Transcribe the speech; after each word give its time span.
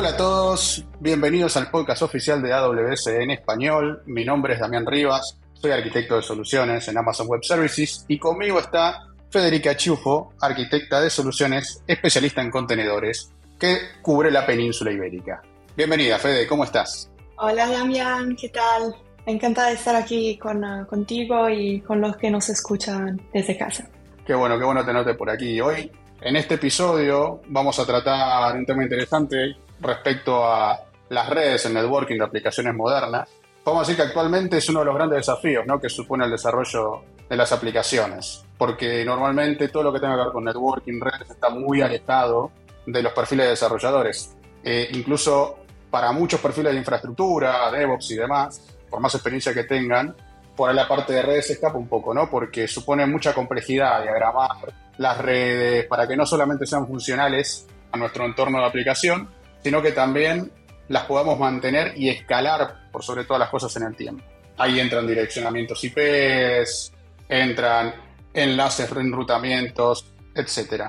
Hola 0.00 0.08
a 0.08 0.16
todos, 0.16 0.82
bienvenidos 0.98 1.58
al 1.58 1.70
podcast 1.70 2.00
oficial 2.00 2.40
de 2.40 2.54
AWS 2.54 3.08
en 3.08 3.32
español. 3.32 4.02
Mi 4.06 4.24
nombre 4.24 4.54
es 4.54 4.60
Damián 4.60 4.86
Rivas, 4.86 5.38
soy 5.52 5.72
arquitecto 5.72 6.16
de 6.16 6.22
soluciones 6.22 6.88
en 6.88 6.96
Amazon 6.96 7.26
Web 7.26 7.44
Services 7.44 8.06
y 8.08 8.18
conmigo 8.18 8.60
está 8.60 9.08
Federica 9.28 9.76
Chufo, 9.76 10.32
arquitecta 10.40 11.02
de 11.02 11.10
soluciones, 11.10 11.82
especialista 11.86 12.40
en 12.40 12.50
contenedores, 12.50 13.30
que 13.58 13.76
cubre 14.00 14.30
la 14.30 14.46
península 14.46 14.90
ibérica. 14.90 15.42
Bienvenida, 15.76 16.18
Fede, 16.18 16.46
¿cómo 16.46 16.64
estás? 16.64 17.10
Hola, 17.36 17.66
Damián, 17.66 18.34
¿qué 18.40 18.48
tal? 18.48 18.96
Encantada 19.26 19.68
de 19.68 19.74
estar 19.74 19.94
aquí 19.94 20.38
con, 20.38 20.64
uh, 20.64 20.86
contigo 20.86 21.50
y 21.50 21.82
con 21.82 22.00
los 22.00 22.16
que 22.16 22.30
nos 22.30 22.48
escuchan 22.48 23.20
desde 23.34 23.54
casa. 23.58 23.86
Qué 24.26 24.34
bueno, 24.34 24.58
qué 24.58 24.64
bueno 24.64 24.82
tenerte 24.82 25.12
por 25.12 25.28
aquí. 25.28 25.60
Hoy, 25.60 25.92
en 26.22 26.36
este 26.36 26.54
episodio, 26.54 27.42
vamos 27.48 27.78
a 27.78 27.84
tratar 27.84 28.56
un 28.56 28.64
tema 28.64 28.82
interesante 28.82 29.56
respecto 29.80 30.44
a 30.44 30.78
las 31.08 31.28
redes, 31.28 31.66
el 31.66 31.74
networking 31.74 32.18
de 32.18 32.24
aplicaciones 32.24 32.74
modernas. 32.74 33.28
Podemos 33.62 33.86
decir 33.86 34.00
que 34.00 34.08
actualmente 34.08 34.56
es 34.56 34.68
uno 34.68 34.80
de 34.80 34.86
los 34.86 34.94
grandes 34.94 35.18
desafíos 35.18 35.66
¿no? 35.66 35.80
que 35.80 35.88
supone 35.88 36.24
el 36.24 36.30
desarrollo 36.30 37.02
de 37.28 37.36
las 37.36 37.52
aplicaciones, 37.52 38.44
porque 38.56 39.04
normalmente 39.04 39.68
todo 39.68 39.84
lo 39.84 39.92
que 39.92 40.00
tenga 40.00 40.16
que 40.16 40.24
ver 40.24 40.32
con 40.32 40.44
networking, 40.44 41.00
redes, 41.00 41.30
está 41.30 41.50
muy 41.50 41.80
alejado 41.80 42.50
de 42.86 43.02
los 43.02 43.12
perfiles 43.12 43.46
de 43.46 43.50
desarrolladores. 43.50 44.36
Eh, 44.64 44.88
incluso 44.92 45.58
para 45.90 46.12
muchos 46.12 46.40
perfiles 46.40 46.72
de 46.72 46.78
infraestructura, 46.78 47.70
DevOps 47.70 48.10
y 48.12 48.16
demás, 48.16 48.62
por 48.88 49.00
más 49.00 49.14
experiencia 49.14 49.52
que 49.52 49.64
tengan, 49.64 50.14
por 50.56 50.70
ahí 50.70 50.76
la 50.76 50.88
parte 50.88 51.12
de 51.12 51.22
redes 51.22 51.46
se 51.46 51.52
escapa 51.54 51.78
un 51.78 51.88
poco, 51.88 52.12
¿no? 52.12 52.28
Porque 52.28 52.68
supone 52.68 53.06
mucha 53.06 53.32
complejidad 53.32 54.02
diagramar 54.02 54.72
las 54.98 55.18
redes 55.18 55.86
para 55.86 56.06
que 56.06 56.16
no 56.16 56.26
solamente 56.26 56.66
sean 56.66 56.86
funcionales 56.86 57.66
a 57.92 57.96
nuestro 57.96 58.24
entorno 58.24 58.58
de 58.58 58.66
aplicación, 58.66 59.28
sino 59.62 59.82
que 59.82 59.92
también 59.92 60.52
las 60.88 61.04
podamos 61.04 61.38
mantener 61.38 61.92
y 61.96 62.08
escalar 62.08 62.90
por 62.90 63.02
sobre 63.02 63.24
todas 63.24 63.40
las 63.40 63.50
cosas 63.50 63.74
en 63.76 63.84
el 63.84 63.96
tiempo. 63.96 64.24
Ahí 64.58 64.80
entran 64.80 65.06
direccionamientos 65.06 65.82
IPs, 65.84 66.92
entran 67.28 67.94
enlaces, 68.34 68.90
enrutamientos, 68.92 70.06
etc. 70.34 70.84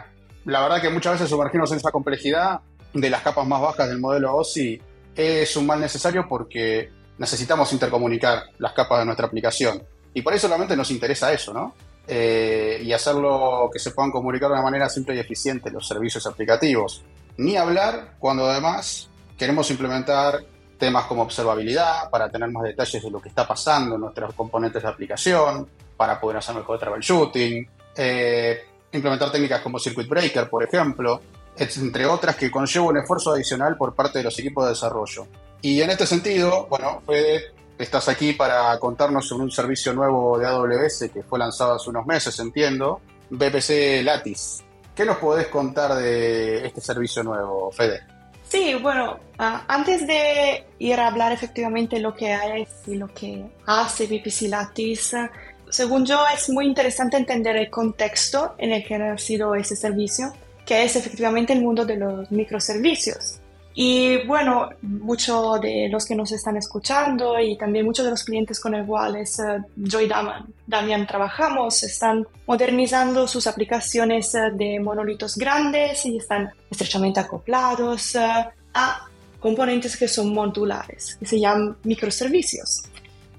La 0.46 0.62
verdad 0.62 0.82
que 0.82 0.90
muchas 0.90 1.14
veces 1.14 1.30
sumergirnos 1.30 1.72
en 1.72 1.78
esa 1.78 1.92
complejidad 1.92 2.62
de 2.94 3.10
las 3.10 3.22
capas 3.22 3.48
más 3.48 3.62
bajas 3.62 3.88
del 3.88 4.00
modelo 4.00 4.36
OSI 4.36 4.82
es 5.16 5.56
un 5.56 5.66
mal 5.66 5.80
necesario 5.80 6.28
porque 6.28 6.90
necesitamos 7.18 7.72
intercomunicar 7.74 8.44
las 8.58 8.74
capas 8.74 9.00
de 9.00 9.06
nuestra 9.06 9.28
aplicación. 9.28 9.84
Y 10.14 10.22
por 10.22 10.34
eso 10.34 10.48
solamente 10.48 10.76
nos 10.76 10.92
interesa 10.92 11.32
eso, 11.32 11.54
¿no? 11.54 11.76
Eh, 12.08 12.82
y 12.84 12.92
hacerlo 12.92 13.70
que 13.72 13.80
se 13.80 13.92
puedan 13.92 14.12
comunicar 14.12 14.50
de 14.50 14.56
una 14.56 14.64
manera 14.64 14.90
simple 14.90 15.16
y 15.16 15.20
eficiente 15.20 15.70
los 15.70 15.88
servicios 15.88 16.26
aplicativos. 16.26 17.04
Ni 17.42 17.58
hablar 17.58 18.18
cuando 18.20 18.48
además 18.48 19.10
queremos 19.36 19.72
implementar 19.72 20.44
temas 20.78 21.06
como 21.06 21.24
observabilidad 21.24 22.08
para 22.12 22.30
tener 22.30 22.52
más 22.52 22.62
detalles 22.62 23.02
de 23.02 23.10
lo 23.10 23.20
que 23.20 23.30
está 23.30 23.48
pasando 23.48 23.96
en 23.96 24.02
nuestros 24.02 24.36
componentes 24.36 24.84
de 24.84 24.88
aplicación, 24.88 25.68
para 25.98 26.20
poder 26.22 26.38
hacer 26.38 26.54
mejor 26.54 26.78
troubleshooting, 26.78 27.68
eh, 27.96 28.60
implementar 28.92 29.32
técnicas 29.32 29.62
como 29.62 29.80
Circuit 29.80 30.08
Breaker, 30.08 30.52
por 30.52 30.64
ejemplo, 30.64 31.20
entre 31.58 32.06
otras 32.06 32.36
que 32.36 32.52
conlleva 32.52 32.86
un 32.86 32.98
esfuerzo 32.98 33.32
adicional 33.32 33.76
por 33.76 33.96
parte 33.96 34.20
de 34.20 34.26
los 34.26 34.38
equipos 34.38 34.66
de 34.66 34.70
desarrollo. 34.70 35.26
Y 35.64 35.82
en 35.82 35.90
este 35.90 36.06
sentido, 36.06 36.68
bueno, 36.70 37.02
Fede, 37.08 37.54
estás 37.76 38.08
aquí 38.08 38.34
para 38.34 38.78
contarnos 38.78 39.28
sobre 39.28 39.46
un 39.46 39.52
servicio 39.52 39.94
nuevo 39.94 40.38
de 40.38 40.46
AWS 40.46 41.10
que 41.12 41.24
fue 41.24 41.40
lanzado 41.40 41.74
hace 41.74 41.90
unos 41.90 42.06
meses, 42.06 42.40
entiendo, 42.40 43.02
BPC 43.32 44.04
Lattice. 44.04 44.71
¿Qué 44.96 45.06
nos 45.06 45.18
podés 45.18 45.48
contar 45.48 45.96
de 45.96 46.66
este 46.66 46.82
servicio 46.82 47.24
nuevo, 47.24 47.72
Fede? 47.72 48.02
Sí, 48.48 48.74
bueno, 48.74 49.14
uh, 49.40 49.60
antes 49.68 50.06
de 50.06 50.66
ir 50.80 51.00
a 51.00 51.08
hablar 51.08 51.32
efectivamente 51.32 52.00
lo 52.00 52.14
que 52.14 52.34
es 52.34 52.70
y 52.86 52.96
lo 52.96 53.08
que 53.14 53.46
hace 53.66 54.08
VPC 54.08 54.50
Lattice, 54.50 55.30
según 55.70 56.06
yo 56.06 56.26
es 56.28 56.50
muy 56.50 56.66
interesante 56.66 57.16
entender 57.16 57.56
el 57.56 57.70
contexto 57.70 58.56
en 58.58 58.74
el 58.74 58.84
que 58.84 58.96
ha 58.96 59.00
nacido 59.00 59.56
ese 59.56 59.78
servicio, 59.78 60.34
que 60.66 60.84
es 60.84 60.98
efectivamente 60.98 61.54
el 61.54 61.62
mundo 61.62 61.86
de 61.86 61.96
los 61.96 62.30
microservicios. 62.30 63.41
Y 63.74 64.26
bueno, 64.28 64.70
muchos 64.82 65.62
de 65.62 65.88
los 65.90 66.06
que 66.06 66.14
nos 66.14 66.32
están 66.32 66.58
escuchando 66.58 67.40
y 67.40 67.58
también 67.58 67.86
muchos 67.86 68.04
de 68.04 68.12
los 68.12 68.24
clientes 68.24 68.60
con 68.60 68.74
los 68.74 68.86
cuales 68.86 69.40
uh, 69.40 69.64
yo 69.78 70.02
y 70.02 70.08
Damian, 70.08 70.46
Damian 70.68 71.08
trabajamos 71.08 71.82
están 71.84 72.28
modernizando 72.46 73.28
sus 73.28 73.48
aplicaciones 73.48 74.36
uh, 74.36 74.56
de 74.56 74.80
monolitos 74.80 75.38
grandes 75.38 76.06
y 76.06 76.18
están 76.18 76.52
estrechamente 76.70 77.22
acoplados 77.22 78.16
uh, 78.16 78.50
a 78.74 79.08
componentes 79.40 79.96
que 79.96 80.10
son 80.10 80.34
modulares, 80.34 81.16
que 81.16 81.26
se 81.26 81.40
llaman 81.40 81.78
microservicios. 81.84 82.84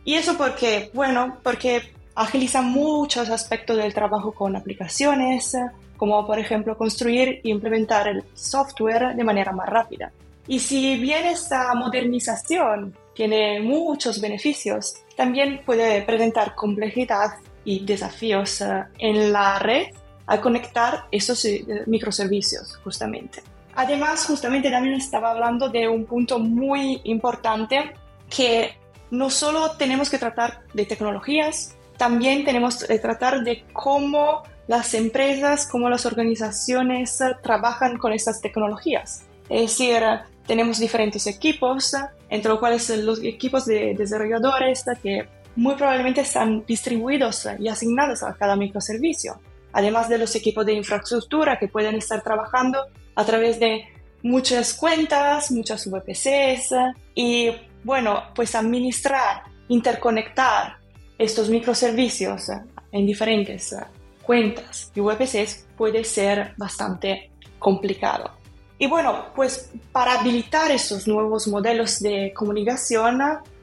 Y 0.04 0.14
eso 0.14 0.36
porque, 0.36 0.90
bueno, 0.94 1.38
porque 1.42 1.92
agiliza 2.14 2.62
muchos 2.62 3.28
aspectos 3.28 3.76
del 3.76 3.94
trabajo 3.94 4.32
con 4.32 4.56
aplicaciones, 4.56 5.56
como 6.02 6.26
por 6.26 6.36
ejemplo 6.36 6.76
construir 6.76 7.40
e 7.44 7.48
implementar 7.50 8.08
el 8.08 8.24
software 8.34 9.14
de 9.14 9.22
manera 9.22 9.52
más 9.52 9.68
rápida. 9.68 10.10
Y 10.48 10.58
si 10.58 10.96
bien 10.96 11.26
esta 11.26 11.72
modernización 11.74 12.92
tiene 13.14 13.60
muchos 13.60 14.20
beneficios, 14.20 14.96
también 15.16 15.62
puede 15.64 16.02
presentar 16.02 16.56
complejidad 16.56 17.34
y 17.64 17.84
desafíos 17.84 18.62
eh, 18.62 18.82
en 18.98 19.32
la 19.32 19.60
red 19.60 19.94
al 20.26 20.40
conectar 20.40 21.04
esos 21.12 21.44
eh, 21.44 21.64
microservicios, 21.86 22.78
justamente. 22.82 23.40
Además, 23.76 24.26
justamente 24.26 24.72
también 24.72 24.96
estaba 24.96 25.30
hablando 25.30 25.68
de 25.68 25.86
un 25.86 26.04
punto 26.04 26.40
muy 26.40 27.00
importante 27.04 27.92
que 28.28 28.74
no 29.12 29.30
solo 29.30 29.76
tenemos 29.76 30.10
que 30.10 30.18
tratar 30.18 30.62
de 30.74 30.84
tecnologías, 30.84 31.76
también 31.96 32.44
tenemos 32.44 32.84
que 32.84 32.98
tratar 32.98 33.44
de 33.44 33.64
cómo 33.72 34.42
las 34.72 34.94
empresas, 34.94 35.66
cómo 35.66 35.90
las 35.90 36.06
organizaciones 36.06 37.20
eh, 37.20 37.36
trabajan 37.42 37.98
con 37.98 38.14
estas 38.14 38.40
tecnologías. 38.40 39.26
Es 39.50 39.60
decir, 39.60 40.02
tenemos 40.46 40.78
diferentes 40.78 41.26
equipos, 41.26 41.94
entre 42.30 42.48
los 42.48 42.58
cuales 42.58 42.88
los 43.04 43.22
equipos 43.22 43.66
de 43.66 43.94
desarrolladores 43.94 44.82
que 45.02 45.28
muy 45.56 45.74
probablemente 45.74 46.22
están 46.22 46.64
distribuidos 46.66 47.46
y 47.58 47.68
asignados 47.68 48.22
a 48.22 48.32
cada 48.32 48.56
microservicio, 48.56 49.42
además 49.74 50.08
de 50.08 50.16
los 50.16 50.34
equipos 50.36 50.64
de 50.64 50.72
infraestructura 50.72 51.58
que 51.58 51.68
pueden 51.68 51.96
estar 51.96 52.22
trabajando 52.22 52.78
a 53.14 53.24
través 53.26 53.60
de 53.60 53.84
muchas 54.22 54.72
cuentas, 54.72 55.50
muchas 55.50 55.86
VPCs 55.86 56.70
y 57.14 57.50
bueno, 57.84 58.22
pues 58.34 58.54
administrar, 58.54 59.42
interconectar 59.68 60.78
estos 61.18 61.50
microservicios 61.50 62.48
en 62.90 63.04
diferentes 63.04 63.74
cuentas 64.22 64.90
y 64.94 65.00
VPCs 65.00 65.66
puede 65.76 66.04
ser 66.04 66.54
bastante 66.56 67.30
complicado. 67.58 68.30
Y 68.78 68.86
bueno, 68.86 69.26
pues 69.36 69.70
para 69.92 70.20
habilitar 70.20 70.70
esos 70.70 71.06
nuevos 71.06 71.46
modelos 71.46 72.00
de 72.00 72.32
comunicación, 72.34 73.20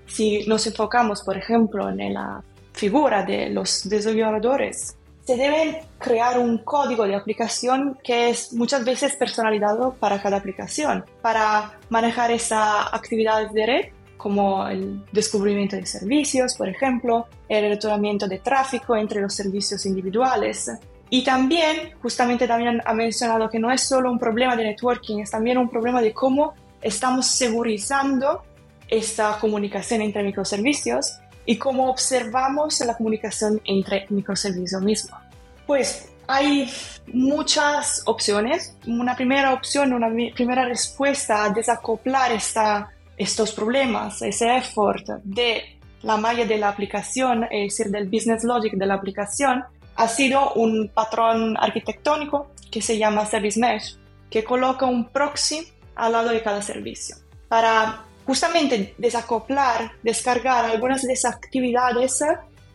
si 0.07 0.45
nos 0.47 0.65
enfocamos, 0.67 1.23
por 1.23 1.37
ejemplo, 1.37 1.89
en 1.89 2.13
la 2.13 2.41
figura 2.73 3.23
de 3.23 3.49
los 3.49 3.87
desarrolladores, 3.89 4.95
se 5.25 5.35
debe 5.35 5.83
crear 5.99 6.39
un 6.39 6.57
código 6.59 7.05
de 7.05 7.15
aplicación 7.15 7.99
que 8.03 8.29
es 8.29 8.51
muchas 8.53 8.83
veces 8.83 9.15
personalizado 9.15 9.93
para 9.99 10.19
cada 10.19 10.37
aplicación, 10.37 11.05
para 11.21 11.77
manejar 11.89 12.31
esas 12.31 12.87
actividades 12.91 13.53
de 13.53 13.65
red 13.65 13.85
como 14.19 14.67
el 14.67 15.01
descubrimiento 15.13 15.77
de 15.77 15.85
servicios, 15.85 16.55
por 16.55 16.67
ejemplo, 16.67 17.27
el 17.47 17.69
retornamiento 17.69 18.27
de 18.27 18.39
tráfico 18.39 18.97
entre 18.97 19.21
los 19.21 19.33
servicios 19.33 19.85
individuales, 19.85 20.69
y 21.09 21.23
también, 21.23 21.93
justamente 22.01 22.45
también 22.45 22.81
ha 22.85 22.93
mencionado 22.93 23.49
que 23.49 23.59
no 23.59 23.71
es 23.71 23.81
solo 23.81 24.11
un 24.11 24.19
problema 24.19 24.57
de 24.57 24.65
networking, 24.65 25.19
es 25.19 25.31
también 25.31 25.57
un 25.57 25.69
problema 25.69 26.01
de 26.01 26.13
cómo 26.13 26.53
estamos 26.81 27.27
segurizando 27.27 28.43
esta 28.89 29.37
comunicación 29.39 30.01
entre 30.01 30.21
microservicios 30.21 31.19
y 31.45 31.57
cómo 31.57 31.89
observamos 31.89 32.79
la 32.81 32.95
comunicación 32.95 33.61
entre 33.63 34.05
microservicios 34.09 34.81
mismos. 34.81 35.19
Pues 35.65 36.09
hay 36.27 36.71
muchas 37.07 38.03
opciones. 38.05 38.75
Una 38.85 39.15
primera 39.15 39.53
opción, 39.53 39.93
una 39.93 40.09
primera 40.35 40.65
respuesta 40.65 41.45
a 41.45 41.49
desacoplar 41.49 42.31
esta, 42.33 42.91
estos 43.19 43.51
problemas, 43.51 44.21
ese 44.21 44.57
effort 44.57 45.05
de 45.23 45.77
la 46.01 46.15
malla 46.17 46.45
de 46.45 46.57
la 46.57 46.69
aplicación, 46.69 47.43
es 47.51 47.77
decir, 47.77 47.91
del 47.91 48.07
business 48.07 48.43
logic 48.45 48.73
de 48.73 48.85
la 48.85 48.95
aplicación, 48.95 49.63
ha 49.95 50.07
sido 50.07 50.53
un 50.53 50.89
patrón 50.93 51.57
arquitectónico 51.57 52.51
que 52.71 52.81
se 52.81 52.97
llama 52.97 53.25
Service 53.25 53.59
Mesh, 53.59 53.97
que 54.29 54.43
coloca 54.43 54.85
un 54.85 55.09
proxy 55.09 55.67
al 55.95 56.13
lado 56.13 56.29
de 56.29 56.41
cada 56.41 56.61
servicio 56.61 57.17
para 57.49 58.05
justamente 58.25 58.93
desacoplar, 58.97 59.91
descargar 60.01 60.63
algunas 60.65 61.01
de 61.01 61.13
esas 61.13 61.35
actividades 61.35 62.23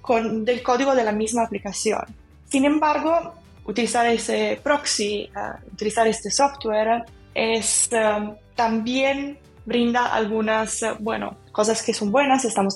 con, 0.03 0.45
del 0.45 0.63
código 0.63 0.95
de 0.95 1.05
la 1.05 1.13
misma 1.13 1.45
aplicación. 1.45 2.05
Sin 2.51 2.67
embargo, 2.67 3.33
utilizar 3.65 4.07
ese 4.07 4.61
proxy, 4.63 5.31
uh, 5.35 5.73
utilizar 5.73 6.07
este 6.07 6.31
software, 6.31 7.05
es 7.33 7.89
um, 7.93 8.35
también 8.55 9.39
brinda 9.65 10.07
algunas, 10.07 10.83
uh, 10.83 10.97
bueno, 10.99 11.37
cosas 11.53 11.83
que 11.83 11.95
son 11.95 12.11
buenas, 12.11 12.45
estamos 12.45 12.75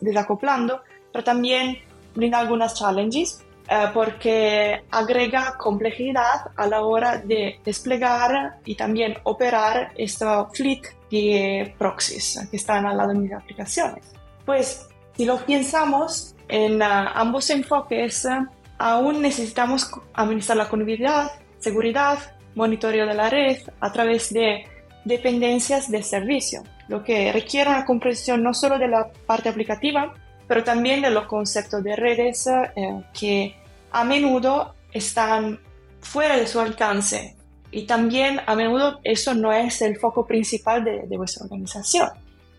desacoplando, 0.00 0.80
pero 1.12 1.24
también 1.24 1.78
brinda 2.14 2.38
algunas 2.38 2.74
challenges 2.74 3.42
uh, 3.70 3.92
porque 3.92 4.82
agrega 4.90 5.56
complejidad 5.58 6.50
a 6.56 6.66
la 6.66 6.82
hora 6.82 7.18
de 7.18 7.60
desplegar 7.64 8.58
y 8.64 8.74
también 8.74 9.16
operar 9.24 9.92
este 9.96 10.24
fleet 10.52 10.82
de 11.10 11.74
proxies 11.78 12.46
que 12.50 12.56
están 12.56 12.86
al 12.86 12.96
lado 12.96 13.12
de 13.12 13.18
mis 13.18 13.32
aplicaciones. 13.32 14.04
Pues 14.44 14.88
si 15.16 15.24
lo 15.24 15.38
pensamos 15.38 16.34
en 16.48 16.80
uh, 16.80 17.08
ambos 17.14 17.50
enfoques, 17.50 18.26
aún 18.78 19.22
necesitamos 19.22 19.90
administrar 20.14 20.58
la 20.58 20.68
conectividad, 20.68 21.32
seguridad, 21.58 22.18
monitoreo 22.54 23.06
de 23.06 23.14
la 23.14 23.30
red 23.30 23.58
a 23.80 23.92
través 23.92 24.32
de 24.32 24.66
dependencias 25.04 25.90
de 25.90 26.02
servicio, 26.02 26.62
lo 26.88 27.02
que 27.02 27.32
requiere 27.32 27.70
una 27.70 27.84
comprensión 27.84 28.42
no 28.42 28.54
solo 28.54 28.78
de 28.78 28.88
la 28.88 29.08
parte 29.26 29.48
aplicativa, 29.48 30.14
pero 30.46 30.64
también 30.64 31.02
de 31.02 31.10
los 31.10 31.26
conceptos 31.26 31.82
de 31.82 31.96
redes 31.96 32.46
eh, 32.46 33.02
que 33.12 33.56
a 33.90 34.04
menudo 34.04 34.74
están 34.92 35.60
fuera 36.00 36.36
de 36.36 36.46
su 36.46 36.60
alcance 36.60 37.36
y 37.70 37.84
también 37.86 38.40
a 38.46 38.54
menudo 38.54 39.00
eso 39.02 39.34
no 39.34 39.52
es 39.52 39.80
el 39.80 39.96
foco 39.98 40.26
principal 40.26 40.84
de, 40.84 41.16
vuestra 41.16 41.44
organización. 41.44 42.10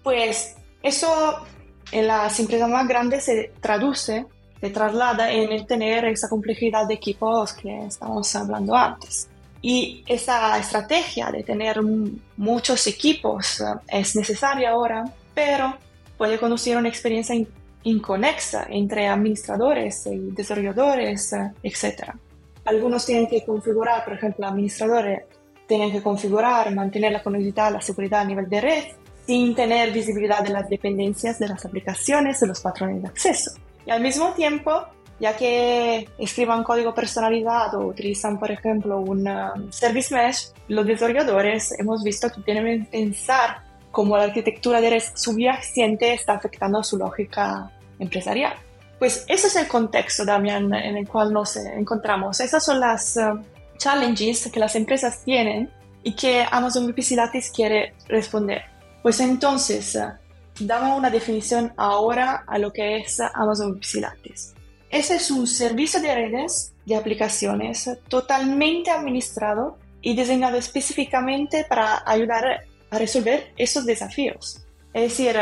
Pues 0.02 0.56
eso 0.82 1.46
en 1.92 2.08
las 2.08 2.40
empresas 2.40 2.68
más 2.68 2.88
grandes 2.88 3.26
se 3.26 3.52
traduce, 3.62 4.26
se 4.60 4.70
traslada 4.72 5.32
en 5.32 5.52
el 5.52 5.68
tener 5.68 6.06
esa 6.06 6.28
complejidad 6.28 6.88
de 6.88 6.96
equipos 6.96 7.54
que 7.54 7.86
estamos 7.86 8.36
hablando 8.36 8.76
antes. 8.76 9.30
Y 9.66 10.04
esa 10.08 10.60
estrategia 10.60 11.32
de 11.32 11.42
tener 11.42 11.82
muchos 12.36 12.86
equipos 12.86 13.62
eh, 13.62 13.64
es 13.88 14.14
necesaria 14.14 14.72
ahora, 14.72 15.06
pero 15.34 15.78
puede 16.18 16.38
conducir 16.38 16.76
a 16.76 16.80
una 16.80 16.90
experiencia 16.90 17.34
inconexa 17.84 18.68
entre 18.70 19.08
administradores 19.08 20.06
y 20.08 20.32
desarrolladores, 20.32 21.32
eh, 21.32 21.52
etc. 21.64 22.12
Algunos 22.66 23.06
tienen 23.06 23.28
que 23.28 23.46
configurar, 23.46 24.04
por 24.04 24.16
ejemplo, 24.16 24.46
administradores 24.46 25.22
tienen 25.66 25.94
que 25.94 26.04
configurar, 26.04 26.76
mantener 26.76 27.14
la 27.14 27.24
conectividad, 27.24 27.72
la 27.72 27.82
seguridad 27.82 28.20
a 28.20 28.26
nivel 28.26 28.50
de 28.50 28.60
red, 28.60 28.84
sin 29.26 29.56
tener 29.56 29.94
visibilidad 29.94 30.44
de 30.44 30.50
las 30.50 30.68
dependencias 30.68 31.40
de 31.40 31.48
las 31.48 31.64
aplicaciones 31.64 32.42
y 32.42 32.48
los 32.48 32.60
patrones 32.60 33.02
de 33.02 33.08
acceso. 33.08 33.52
Y 33.86 33.92
al 33.92 34.02
mismo 34.02 34.34
tiempo, 34.34 34.88
ya 35.20 35.36
que 35.36 36.10
escriban 36.18 36.64
código 36.64 36.94
personalizado 36.94 37.88
utilizan, 37.88 38.40
por 38.40 38.52
ejemplo, 38.52 39.00
un 39.00 39.28
um, 39.28 39.72
service 39.72 40.14
mesh, 40.14 40.52
los 40.68 40.86
desarrolladores 40.86 41.78
hemos 41.80 42.04
visto 42.04 42.30
que 42.30 42.42
tienen 42.42 42.86
que 42.86 42.92
pensar 42.92 43.64
cómo 43.92 44.18
la 44.18 44.24
arquitectura 44.24 44.82
de 44.82 44.90
red 44.90 45.04
subyacente 45.14 46.14
está 46.14 46.34
afectando 46.34 46.80
a 46.80 46.84
su 46.84 46.98
lógica 46.98 47.72
empresarial. 48.00 48.54
Pues 48.98 49.26
ese 49.28 49.48
es 49.48 49.56
el 49.56 49.68
contexto, 49.68 50.26
Damian, 50.26 50.74
en 50.74 50.98
el 50.98 51.08
cual 51.08 51.32
nos 51.32 51.56
encontramos. 51.58 52.40
Esas 52.40 52.64
son 52.64 52.80
las 52.80 53.18
um, 53.18 53.44
challenges 53.78 54.50
que 54.52 54.60
las 54.60 54.76
empresas 54.76 55.24
tienen 55.24 55.70
y 56.04 56.16
que 56.16 56.46
Amazon 56.50 56.88
VPC 56.88 57.12
Lattice 57.12 57.52
quiere 57.54 57.94
responder. 58.08 58.64
Pues 59.02 59.20
entonces, 59.20 59.96
uh, 59.96 60.14
damos 60.60 60.98
una 60.98 61.10
definición 61.10 61.74
ahora 61.78 62.44
a 62.48 62.58
lo 62.58 62.72
que 62.72 62.98
es 62.98 63.20
Amazon 63.20 63.76
VPC 63.76 63.96
Lattice. 64.02 64.63
Ese 64.94 65.16
es 65.16 65.32
un 65.32 65.48
servicio 65.48 66.00
de 66.00 66.14
redes 66.14 66.72
de 66.86 66.96
aplicaciones 66.96 67.90
totalmente 68.08 68.92
administrado 68.92 69.80
y 70.04 70.16
diseñado 70.16 70.56
específicamente 70.56 71.66
para 71.68 72.04
ayudar 72.06 72.64
a 72.92 73.00
resolver 73.00 73.52
esos 73.58 73.88
desafíos. 73.88 74.64
Es 74.94 75.02
decir, 75.02 75.36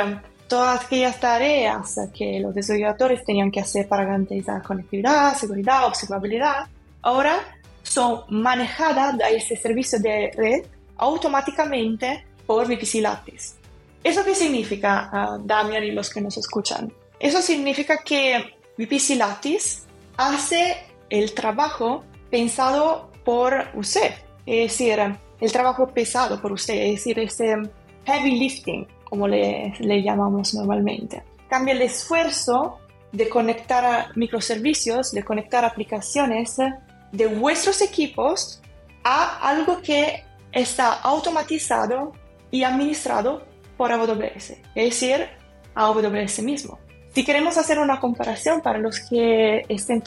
todas 0.48 0.86
aquellas 0.86 1.20
tareas 1.20 2.00
que 2.18 2.40
los 2.40 2.56
desarrolladores 2.56 3.26
tenían 3.26 3.52
que 3.52 3.60
hacer 3.60 3.90
para 3.90 4.06
garantizar 4.06 4.64
conectividad, 4.64 5.36
seguridad, 5.36 5.86
observabilidad, 5.86 6.68
ahora 7.02 7.38
son 7.84 8.22
manejadas 8.30 9.18
de 9.18 9.36
ese 9.36 9.58
servicio 9.58 10.00
de 10.00 10.32
red 10.34 10.64
automáticamente 10.96 12.24
por 12.48 12.70
VPC 12.70 13.02
Lattice. 13.02 13.56
¿Eso 14.02 14.24
qué 14.24 14.34
significa, 14.34 15.10
uh, 15.12 15.46
Damian 15.46 15.84
y 15.84 15.92
los 15.92 16.10
que 16.10 16.22
nos 16.22 16.38
escuchan? 16.38 16.94
Eso 17.20 17.42
significa 17.42 17.98
que 17.98 18.61
VPC 18.82 19.16
Lattice 19.16 19.82
hace 20.18 20.78
el 21.10 21.34
trabajo 21.34 22.04
pensado 22.30 23.12
por 23.24 23.68
usted, 23.76 24.14
es 24.46 24.72
decir, 24.72 25.00
el 25.40 25.52
trabajo 25.52 25.88
pesado 25.88 26.42
por 26.42 26.52
usted, 26.52 26.74
es 26.74 26.92
decir, 26.96 27.20
ese 27.20 27.56
heavy 28.06 28.40
lifting, 28.40 28.88
como 29.04 29.28
le, 29.28 29.74
llamamos 30.04 30.54
normalmente. 30.54 31.24
Cambia 31.50 31.74
el 31.74 31.82
esfuerzo 31.82 32.80
de 33.12 33.30
conectar 33.30 34.16
microservicios, 34.16 35.12
de 35.12 35.24
conectar 35.24 35.66
aplicaciones 35.66 36.58
de 37.12 37.28
vuestros 37.28 37.82
equipos 37.82 38.62
a 39.04 39.48
algo 39.48 39.82
que 39.82 40.24
está 40.52 40.94
automatizado 40.94 42.14
y 42.50 42.64
administrado 42.64 43.46
por 43.78 43.92
AWS, 43.92 44.52
es 44.52 44.60
decir, 44.76 45.28
AWS 45.76 46.42
mismo. 46.42 46.80
Si 47.14 47.26
queremos 47.26 47.58
hacer 47.58 47.78
una 47.78 48.00
comparación 48.00 48.62
para 48.62 48.80
los 48.80 49.02
que 49.02 49.66
estén 49.68 50.02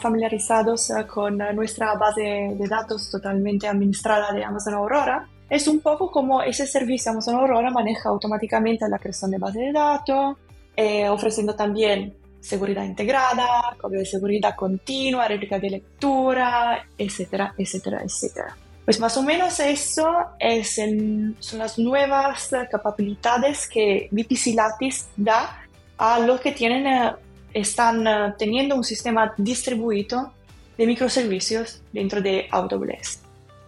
familiarizados 0.00 0.90
eh, 0.90 1.04
con 1.04 1.38
nuestra 1.54 1.94
base 1.94 2.54
de 2.56 2.68
datos 2.68 3.10
totalmente 3.10 3.66
administrada 3.66 4.32
de 4.32 4.44
Amazon 4.44 4.74
Aurora, 4.74 5.28
es 5.50 5.66
un 5.66 5.80
poco 5.80 6.08
como 6.08 6.42
ese 6.42 6.68
servicio 6.68 7.10
Amazon 7.10 7.34
Aurora 7.34 7.70
maneja 7.70 8.10
automáticamente 8.10 8.88
la 8.88 8.98
creación 8.98 9.32
de 9.32 9.38
base 9.38 9.58
de 9.58 9.72
datos, 9.72 10.36
eh, 10.76 11.08
ofreciendo 11.08 11.56
también 11.56 12.14
seguridad 12.40 12.84
integrada, 12.84 13.76
copia 13.80 13.98
de 13.98 14.06
seguridad 14.06 14.54
continua, 14.54 15.26
réplica 15.26 15.58
de 15.58 15.70
lectura, 15.70 16.86
etcétera, 16.96 17.54
etcétera, 17.58 18.02
etcétera. 18.04 18.56
Pues 18.84 19.00
más 19.00 19.16
o 19.16 19.22
menos 19.24 19.58
eso 19.58 20.06
es 20.38 20.76
son 21.40 21.58
las 21.58 21.76
nuevas 21.76 22.50
capacidades 22.70 23.66
que 23.66 24.08
VPC 24.12 24.54
Lattice 24.54 25.06
da 25.16 25.65
a 25.98 26.18
los 26.18 26.40
que 26.40 26.52
tienen, 26.52 26.86
eh, 26.86 27.12
están 27.52 28.06
eh, 28.06 28.34
teniendo 28.38 28.76
un 28.76 28.84
sistema 28.84 29.32
distribuido 29.36 30.32
de 30.76 30.86
microservicios 30.86 31.82
dentro 31.92 32.20
de 32.20 32.48
AWS. 32.50 33.20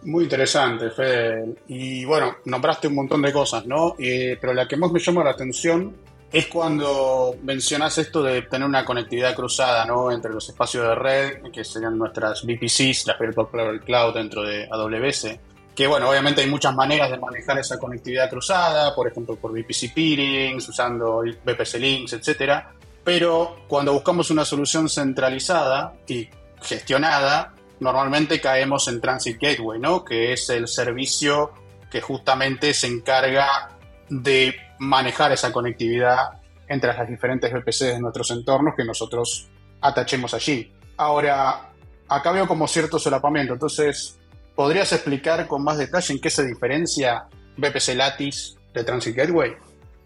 Muy 0.03 0.23
interesante, 0.23 0.91
Fede. 0.91 1.55
Y 1.67 2.05
bueno, 2.05 2.37
nombraste 2.45 2.87
un 2.87 2.95
montón 2.95 3.21
de 3.21 3.33
cosas, 3.33 3.65
¿no? 3.65 3.95
Eh, 3.99 4.37
pero 4.39 4.53
la 4.53 4.67
que 4.67 4.77
más 4.77 4.91
me 4.91 4.99
llama 4.99 5.23
la 5.23 5.31
atención 5.31 5.93
es 6.31 6.47
cuando 6.47 7.35
mencionas 7.43 7.97
esto 7.97 8.21
de 8.23 8.43
tener 8.43 8.67
una 8.67 8.85
conectividad 8.85 9.35
cruzada, 9.35 9.85
¿no? 9.85 10.11
Entre 10.11 10.31
los 10.31 10.47
espacios 10.47 10.87
de 10.87 10.95
red, 10.95 11.51
que 11.51 11.65
serían 11.65 11.97
nuestras 11.97 12.45
VPCs, 12.45 13.07
las 13.07 13.19
Virtual 13.19 13.81
Cloud 13.83 14.13
dentro 14.13 14.43
de 14.43 14.69
AWS, 14.71 15.39
que 15.79 15.87
bueno, 15.87 16.09
obviamente 16.09 16.41
hay 16.41 16.49
muchas 16.49 16.75
maneras 16.75 17.09
de 17.09 17.17
manejar 17.17 17.57
esa 17.57 17.79
conectividad 17.79 18.29
cruzada, 18.29 18.93
por 18.93 19.07
ejemplo 19.07 19.37
por 19.37 19.53
VPC 19.53 19.93
peerings, 19.95 20.67
usando 20.67 21.19
VPC 21.45 21.75
links, 21.75 22.11
etc. 22.11 22.65
Pero 23.01 23.61
cuando 23.65 23.93
buscamos 23.93 24.29
una 24.29 24.43
solución 24.43 24.89
centralizada 24.89 25.93
y 26.05 26.27
gestionada, 26.61 27.53
normalmente 27.79 28.41
caemos 28.41 28.89
en 28.89 28.99
Transit 28.99 29.41
Gateway, 29.41 29.79
¿no? 29.79 30.03
Que 30.03 30.33
es 30.33 30.49
el 30.49 30.67
servicio 30.67 31.53
que 31.89 32.01
justamente 32.01 32.73
se 32.73 32.87
encarga 32.87 33.69
de 34.09 34.53
manejar 34.79 35.31
esa 35.31 35.53
conectividad 35.53 36.41
entre 36.67 36.91
las 36.91 37.07
diferentes 37.07 37.53
VPCs 37.53 37.79
de 37.79 38.01
nuestros 38.01 38.29
entornos 38.31 38.73
que 38.75 38.83
nosotros 38.83 39.47
atachemos 39.79 40.33
allí. 40.33 40.73
Ahora, 40.97 41.69
acá 42.09 42.33
veo 42.33 42.49
como 42.49 42.67
cierto 42.67 42.99
solapamiento, 42.99 43.53
entonces 43.53 44.18
¿Podrías 44.59 44.91
explicar 44.91 45.47
con 45.47 45.63
más 45.63 45.77
detalle 45.77 46.15
en 46.15 46.19
qué 46.19 46.29
se 46.29 46.45
diferencia 46.45 47.23
VPC 47.55 47.95
Lattice 47.95 48.55
de 48.73 48.83
Transit 48.83 49.15
Gateway? 49.15 49.53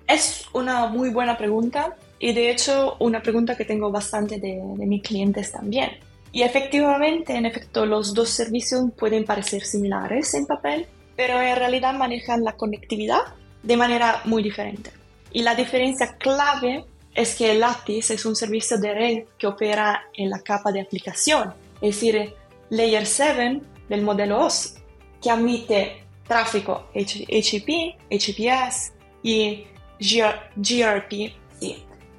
Es 0.07 0.45
una 0.53 0.85
muy 0.85 1.09
buena 1.09 1.35
pregunta 1.35 1.97
y 2.19 2.33
de 2.33 2.51
hecho 2.51 2.95
una 2.99 3.23
pregunta 3.23 3.57
que 3.57 3.65
tengo 3.65 3.89
bastante 3.89 4.37
de 4.37 4.85
mis 4.85 5.01
clientes 5.01 5.51
también. 5.51 5.97
Y 6.31 6.43
efectivamente, 6.43 7.35
en 7.35 7.47
efecto, 7.47 7.87
los 7.87 8.13
dos 8.13 8.29
servicios 8.29 8.83
pueden 8.95 9.25
parecer 9.25 9.63
similares 9.63 10.35
en 10.35 10.45
papel, 10.45 10.85
pero 11.15 11.41
en 11.41 11.55
realidad 11.55 11.95
manejan 11.95 12.43
la 12.43 12.53
conectividad 12.53 13.21
de 13.63 13.75
manera 13.75 14.21
muy 14.25 14.43
diferente. 14.43 14.91
Y 15.31 15.41
la 15.41 15.55
diferencia 15.55 16.15
clave 16.19 16.85
es 17.15 17.33
que 17.33 17.55
Lattice 17.55 18.13
es 18.13 18.23
un 18.23 18.35
servicio 18.35 18.77
de 18.77 18.93
red 18.93 19.23
que 19.35 19.47
opera 19.47 20.03
en 20.15 20.29
la 20.29 20.41
capa 20.41 20.71
de 20.71 20.81
aplicación, 20.81 21.55
es 21.81 21.95
decir, 21.95 22.35
Layer 22.69 23.07
7 23.07 23.72
del 23.89 24.01
modelo 24.01 24.45
OS, 24.45 24.75
que 25.21 25.29
admite 25.29 26.03
tráfico 26.27 26.87
HTTP, 26.93 27.95
HTTPS 28.09 28.93
y 29.23 29.65
gRPC, 29.99 31.77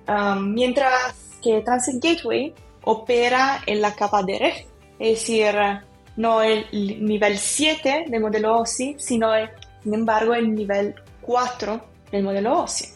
um, 0.09 0.52
mientras 0.54 1.38
que 1.42 1.61
Transit 1.61 2.02
Gateway 2.02 2.54
opera 2.85 3.62
en 3.66 3.80
la 3.80 3.94
capa 3.94 4.23
de 4.23 4.38
red, 4.38 4.54
es 4.99 5.21
decir, 5.21 5.54
no 6.16 6.42
el 6.42 6.66
nivel 6.73 7.38
7 7.38 8.06
del 8.09 8.21
modelo 8.21 8.61
OSI, 8.61 8.97
sino 8.99 9.30
sin 9.83 9.94
embargo 9.94 10.35
el 10.35 10.54
nivel 10.54 10.94
4 11.23 11.85
del 12.12 12.23
modelo 12.23 12.62
OSI. 12.62 12.88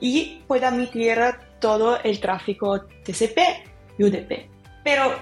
Y 0.00 0.42
puede 0.46 0.66
admitir 0.66 1.18
todo 1.60 2.00
el 2.02 2.18
tráfico 2.18 2.80
TCP 3.04 3.38
y 3.98 4.04
UDP. 4.04 4.48
Pero 4.82 5.14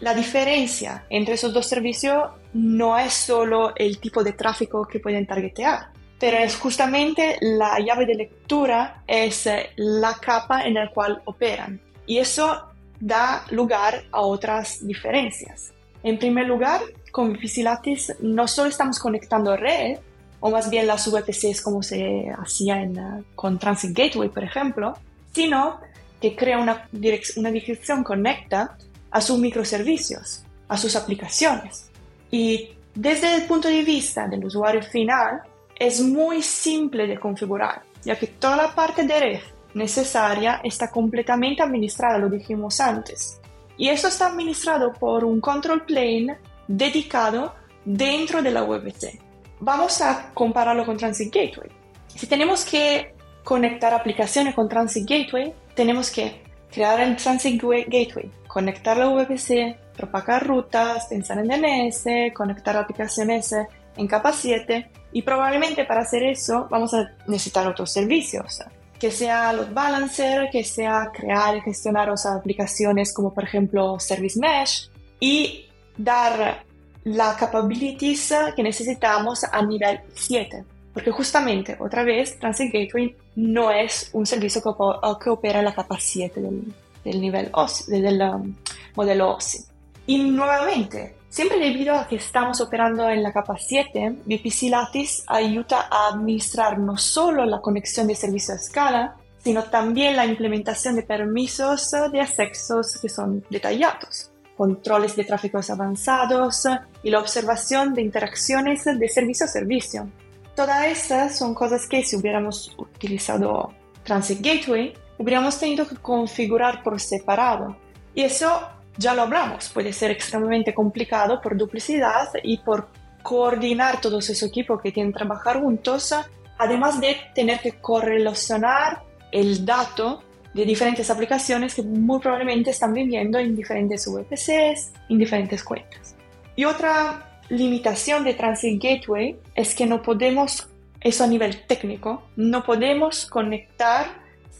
la 0.00 0.14
diferencia 0.14 1.04
entre 1.10 1.34
esos 1.34 1.52
dos 1.52 1.66
servicios 1.66 2.30
no 2.54 2.98
es 2.98 3.14
solo 3.14 3.72
el 3.76 3.98
tipo 3.98 4.22
de 4.22 4.32
tráfico 4.32 4.86
que 4.86 5.00
pueden 5.00 5.26
targetear, 5.26 5.90
pero 6.18 6.38
es 6.38 6.56
justamente 6.56 7.36
la 7.40 7.78
llave 7.80 8.06
de 8.06 8.14
lectura, 8.14 9.02
es 9.06 9.48
la 9.76 10.14
capa 10.14 10.62
en 10.62 10.74
la 10.74 10.90
cual 10.90 11.20
operan. 11.24 11.80
Y 12.06 12.18
eso 12.18 12.68
da 13.00 13.44
lugar 13.50 14.04
a 14.12 14.20
otras 14.20 14.86
diferencias. 14.86 15.72
En 16.02 16.18
primer 16.18 16.46
lugar, 16.46 16.80
con 17.10 17.32
VPC 17.32 18.20
no 18.20 18.46
solo 18.48 18.68
estamos 18.70 18.98
conectando 18.98 19.56
red, 19.56 19.98
o 20.40 20.50
más 20.50 20.68
bien 20.68 20.86
las 20.86 21.10
VPCs 21.10 21.62
como 21.62 21.82
se 21.82 22.32
hacía 22.36 22.82
en, 22.82 23.24
con 23.34 23.58
Transit 23.58 23.96
Gateway, 23.96 24.28
por 24.28 24.42
ejemplo, 24.42 24.98
sino 25.32 25.80
que 26.20 26.34
crea 26.34 26.58
una, 26.58 26.88
una 27.36 27.50
dirección 27.50 28.02
conecta 28.02 28.76
a 29.10 29.20
sus 29.20 29.38
microservicios, 29.38 30.44
a 30.68 30.76
sus 30.76 30.96
aplicaciones. 30.96 31.91
Y 32.32 32.70
desde 32.94 33.36
el 33.36 33.42
punto 33.42 33.68
de 33.68 33.84
vista 33.84 34.26
del 34.26 34.44
usuario 34.44 34.82
final, 34.82 35.42
es 35.78 36.00
muy 36.00 36.42
simple 36.42 37.06
de 37.06 37.18
configurar, 37.18 37.82
ya 38.02 38.18
que 38.18 38.26
toda 38.26 38.56
la 38.56 38.74
parte 38.74 39.04
de 39.04 39.20
red 39.20 39.40
necesaria 39.74 40.60
está 40.64 40.90
completamente 40.90 41.62
administrada, 41.62 42.18
lo 42.18 42.28
dijimos 42.28 42.80
antes. 42.80 43.38
Y 43.76 43.88
eso 43.88 44.08
está 44.08 44.28
administrado 44.28 44.92
por 44.92 45.24
un 45.24 45.40
control 45.40 45.84
plane 45.84 46.38
dedicado 46.66 47.54
dentro 47.84 48.42
de 48.42 48.50
la 48.50 48.62
VPC. 48.62 49.18
Vamos 49.60 50.00
a 50.00 50.30
compararlo 50.32 50.86
con 50.86 50.96
Transit 50.96 51.34
Gateway. 51.34 51.70
Si 52.06 52.26
tenemos 52.26 52.64
que 52.64 53.14
conectar 53.44 53.92
aplicaciones 53.92 54.54
con 54.54 54.68
Transit 54.68 55.08
Gateway, 55.08 55.52
tenemos 55.74 56.10
que 56.10 56.42
crear 56.70 57.00
el 57.00 57.16
Transit 57.16 57.60
Gateway, 57.60 58.30
conectar 58.46 58.96
la 58.96 59.08
VPC, 59.08 59.76
propagar 59.96 60.46
rutas, 60.46 61.06
pensar 61.06 61.38
en 61.38 61.48
DNS, 61.48 62.32
conectar 62.34 62.76
aplicaciones 62.76 63.54
en 63.96 64.06
capa 64.06 64.32
7 64.32 64.90
y 65.12 65.22
probablemente 65.22 65.84
para 65.84 66.02
hacer 66.02 66.22
eso 66.22 66.66
vamos 66.70 66.94
a 66.94 67.10
necesitar 67.26 67.66
otros 67.66 67.92
servicios, 67.92 68.62
que 68.98 69.10
sea 69.10 69.52
load 69.52 69.72
balancer, 69.72 70.48
que 70.50 70.64
sea 70.64 71.10
crear 71.12 71.56
y 71.56 71.60
gestionar 71.60 72.08
otras 72.08 72.26
aplicaciones 72.26 73.12
como 73.12 73.34
por 73.34 73.44
ejemplo 73.44 73.98
Service 74.00 74.38
Mesh 74.38 74.90
y 75.20 75.66
dar 75.96 76.64
la 77.04 77.36
capabilities 77.36 78.32
que 78.54 78.62
necesitamos 78.62 79.44
a 79.44 79.62
nivel 79.62 80.00
7. 80.14 80.64
Porque 80.92 81.10
justamente, 81.10 81.76
otra 81.80 82.04
vez, 82.04 82.38
Transit 82.38 82.72
Gateway 82.72 83.16
no 83.36 83.70
es 83.70 84.10
un 84.12 84.26
servicio 84.26 84.60
que, 84.62 85.30
opera 85.30 85.60
en 85.60 85.64
la 85.64 85.74
capa 85.74 85.96
7 85.98 86.40
del, 86.40 87.20
nivel 87.20 87.50
del 87.88 88.20
um, 88.20 88.54
modelo 88.94 89.36
OSI. 89.36 89.64
Y 90.06 90.18
nuevamente, 90.18 91.16
siempre 91.28 91.58
debido 91.58 91.94
a 91.94 92.08
que 92.08 92.16
estamos 92.16 92.60
operando 92.60 93.08
en 93.08 93.22
la 93.22 93.32
capa 93.32 93.56
7, 93.56 94.16
VPC 94.24 94.70
Lattice 94.70 95.22
ayuda 95.26 95.88
a 95.90 96.08
administrar 96.08 96.78
no 96.78 96.96
solo 96.96 97.44
la 97.44 97.60
conexión 97.60 98.08
de 98.08 98.14
servicio 98.14 98.54
a 98.54 98.56
escala, 98.56 99.16
sino 99.42 99.64
también 99.64 100.16
la 100.16 100.26
implementación 100.26 100.96
de 100.96 101.02
permisos 101.02 101.90
de 102.12 102.20
accesos 102.20 102.98
que 103.00 103.08
son 103.08 103.44
detallados, 103.50 104.30
controles 104.56 105.16
de 105.16 105.24
tráficos 105.24 105.70
avanzados 105.70 106.66
y 107.02 107.10
la 107.10 107.18
observación 107.18 107.94
de 107.94 108.02
interacciones 108.02 108.84
de 108.84 109.08
servicio 109.08 109.46
a 109.46 109.48
servicio. 109.48 110.08
Todas 110.54 110.86
esas 110.86 111.38
son 111.38 111.54
cosas 111.54 111.86
que 111.88 112.04
si 112.04 112.16
hubiéramos 112.16 112.74
utilizado 112.76 113.72
Transit 114.04 114.40
Gateway, 114.40 114.94
hubiéramos 115.18 115.58
tenido 115.58 115.88
que 115.88 115.96
configurar 115.96 116.82
por 116.82 117.00
separado. 117.00 117.76
Y 118.14 118.22
eso 118.22 118.60
ya 118.96 119.14
lo 119.14 119.22
hablamos, 119.22 119.68
puede 119.70 119.92
ser 119.92 120.10
extremadamente 120.10 120.74
complicado 120.74 121.40
por 121.40 121.56
duplicidad 121.56 122.28
y 122.42 122.58
por 122.58 122.88
coordinar 123.22 124.00
todos 124.00 124.28
esos 124.28 124.48
equipos 124.48 124.80
que 124.80 124.92
tienen 124.92 125.12
que 125.12 125.18
trabajar 125.18 125.60
juntos, 125.60 126.14
además 126.58 127.00
de 127.00 127.16
tener 127.34 127.60
que 127.60 127.72
correlacionar 127.72 129.02
el 129.30 129.64
dato 129.64 130.22
de 130.54 130.64
diferentes 130.64 131.08
aplicaciones 131.10 131.74
que 131.74 131.82
muy 131.82 132.20
probablemente 132.20 132.70
están 132.70 132.92
viviendo 132.92 133.38
en 133.38 133.56
diferentes 133.56 134.06
VPCs, 134.06 134.92
en 135.08 135.18
diferentes 135.18 135.64
cuentas. 135.64 136.14
Y 136.56 136.64
otra 136.64 137.40
limitación 137.48 138.24
de 138.24 138.34
Transit 138.34 138.82
Gateway 138.82 139.36
es 139.54 139.74
que 139.74 139.86
no 139.86 140.02
podemos, 140.02 140.68
eso 141.00 141.24
a 141.24 141.26
nivel 141.26 141.66
técnico, 141.66 142.24
no 142.36 142.62
podemos 142.64 143.26
conectar 143.26 144.06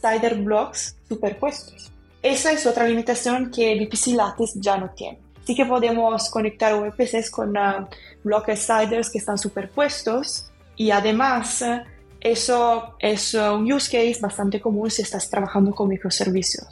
cider 0.01 0.35
blocks 0.35 0.97
superpuestos. 1.07 1.91
Esa 2.23 2.53
es 2.53 2.65
otra 2.65 2.87
limitación 2.87 3.51
que 3.51 3.75
VPC 3.75 4.15
Lattice 4.15 4.53
ya 4.55 4.77
no 4.77 4.89
tiene. 4.91 5.19
Sí 5.45 5.55
que 5.55 5.65
podemos 5.65 6.29
conectar 6.29 6.73
VPCs 6.73 7.29
con 7.29 7.49
uh, 7.49 7.85
bloques 8.23 8.65
CIDRs 8.65 9.09
que 9.09 9.17
están 9.17 9.37
superpuestos 9.37 10.49
y 10.77 10.91
además 10.91 11.61
uh, 11.61 11.81
eso 12.21 12.95
es 12.97 13.33
uh, 13.33 13.53
un 13.55 13.69
use 13.71 13.91
case 13.91 14.21
bastante 14.21 14.61
común 14.61 14.89
si 14.89 15.01
estás 15.01 15.29
trabajando 15.29 15.75
con 15.75 15.89
microservicios. 15.89 16.65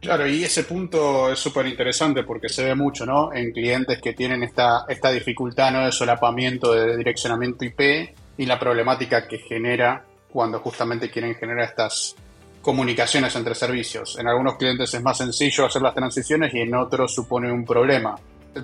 Claro, 0.00 0.26
y 0.26 0.42
ese 0.42 0.64
punto 0.64 1.30
es 1.30 1.38
súper 1.38 1.66
interesante 1.66 2.24
porque 2.24 2.48
se 2.48 2.64
ve 2.64 2.74
mucho, 2.74 3.04
¿no? 3.04 3.32
En 3.32 3.52
clientes 3.52 4.00
que 4.00 4.14
tienen 4.14 4.42
esta, 4.42 4.86
esta 4.88 5.10
dificultad, 5.10 5.70
¿no? 5.72 5.84
De 5.84 5.92
solapamiento 5.92 6.72
de 6.72 6.96
direccionamiento 6.96 7.64
IP 7.64 8.14
y 8.38 8.46
la 8.46 8.58
problemática 8.58 9.28
que 9.28 9.38
genera 9.38 10.04
cuando 10.30 10.60
justamente 10.60 11.10
quieren 11.10 11.34
generar 11.34 11.68
estas 11.68 12.16
comunicaciones 12.64 13.36
entre 13.36 13.54
servicios. 13.54 14.18
En 14.18 14.26
algunos 14.26 14.56
clientes 14.56 14.92
es 14.92 15.02
más 15.02 15.18
sencillo 15.18 15.66
hacer 15.66 15.82
las 15.82 15.94
transiciones 15.94 16.52
y 16.54 16.60
en 16.60 16.74
otros 16.74 17.14
supone 17.14 17.52
un 17.52 17.64
problema. 17.64 18.16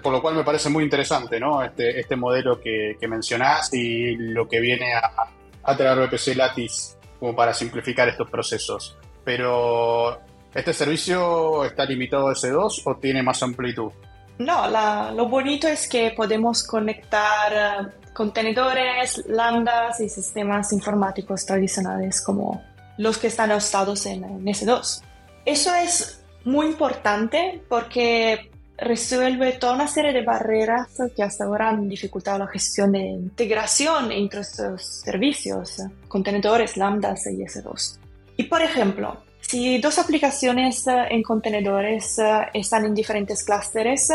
Por 0.02 0.12
lo 0.12 0.22
cual 0.22 0.36
me 0.36 0.44
parece 0.44 0.68
muy 0.70 0.84
interesante 0.84 1.38
¿no? 1.38 1.62
este, 1.62 2.00
este 2.00 2.16
modelo 2.16 2.60
que, 2.60 2.96
que 2.98 3.06
mencionás 3.06 3.72
y 3.74 4.16
lo 4.16 4.48
que 4.48 4.60
viene 4.60 4.94
a, 4.94 5.76
traer 5.76 5.98
VPC 5.98 6.34
Lattice 6.34 6.96
como 7.20 7.36
para 7.36 7.52
simplificar 7.52 8.08
estos 8.08 8.28
procesos. 8.28 8.96
Pero, 9.24 10.18
¿este 10.54 10.72
servicio 10.72 11.64
está 11.64 11.84
limitado 11.84 12.28
a 12.28 12.32
S2 12.32 12.82
o 12.86 12.96
tiene 12.96 13.22
más 13.22 13.42
amplitud? 13.42 13.92
No, 14.38 14.68
lo 15.12 15.28
bonito 15.28 15.68
es 15.68 15.86
que 15.86 16.12
podemos 16.16 16.66
conectar 16.66 17.52
eh, 17.52 18.10
contenedores, 18.14 19.22
lambdas 19.28 20.00
y 20.00 20.08
sistemas 20.08 20.72
informáticos 20.72 21.44
tradicionales 21.44 22.22
como 22.22 22.64
los 23.00 23.16
que 23.16 23.28
están 23.28 23.50
hostados 23.50 24.04
en, 24.04 24.22
S2. 24.44 25.00
Eso 25.46 25.74
es 25.74 26.22
muy 26.44 26.66
importante 26.66 27.62
porque 27.66 28.50
resuelve 28.76 29.52
toda 29.52 29.72
una 29.72 29.88
serie 29.88 30.12
de 30.12 30.22
barreras 30.22 30.88
que 31.16 31.22
hasta 31.22 31.44
ahora 31.44 31.70
han 31.70 31.88
dificultado 31.88 32.38
la 32.38 32.46
gestión 32.46 32.92
de 32.92 32.98
integración 32.98 34.12
entre 34.12 34.42
estos 34.42 34.84
servicios, 35.02 35.82
contenedores, 36.08 36.76
lambdas 36.76 37.26
y 37.26 37.38
S2. 37.38 37.98
Y 38.36 38.44
por 38.44 38.60
ejemplo, 38.60 39.22
si 39.40 39.78
dos 39.78 39.98
aplicaciones 39.98 40.84
en 40.86 41.22
contenedores 41.22 42.18
están 42.52 42.84
en 42.84 42.94
diferentes 42.94 43.42
clústeres 43.44 44.12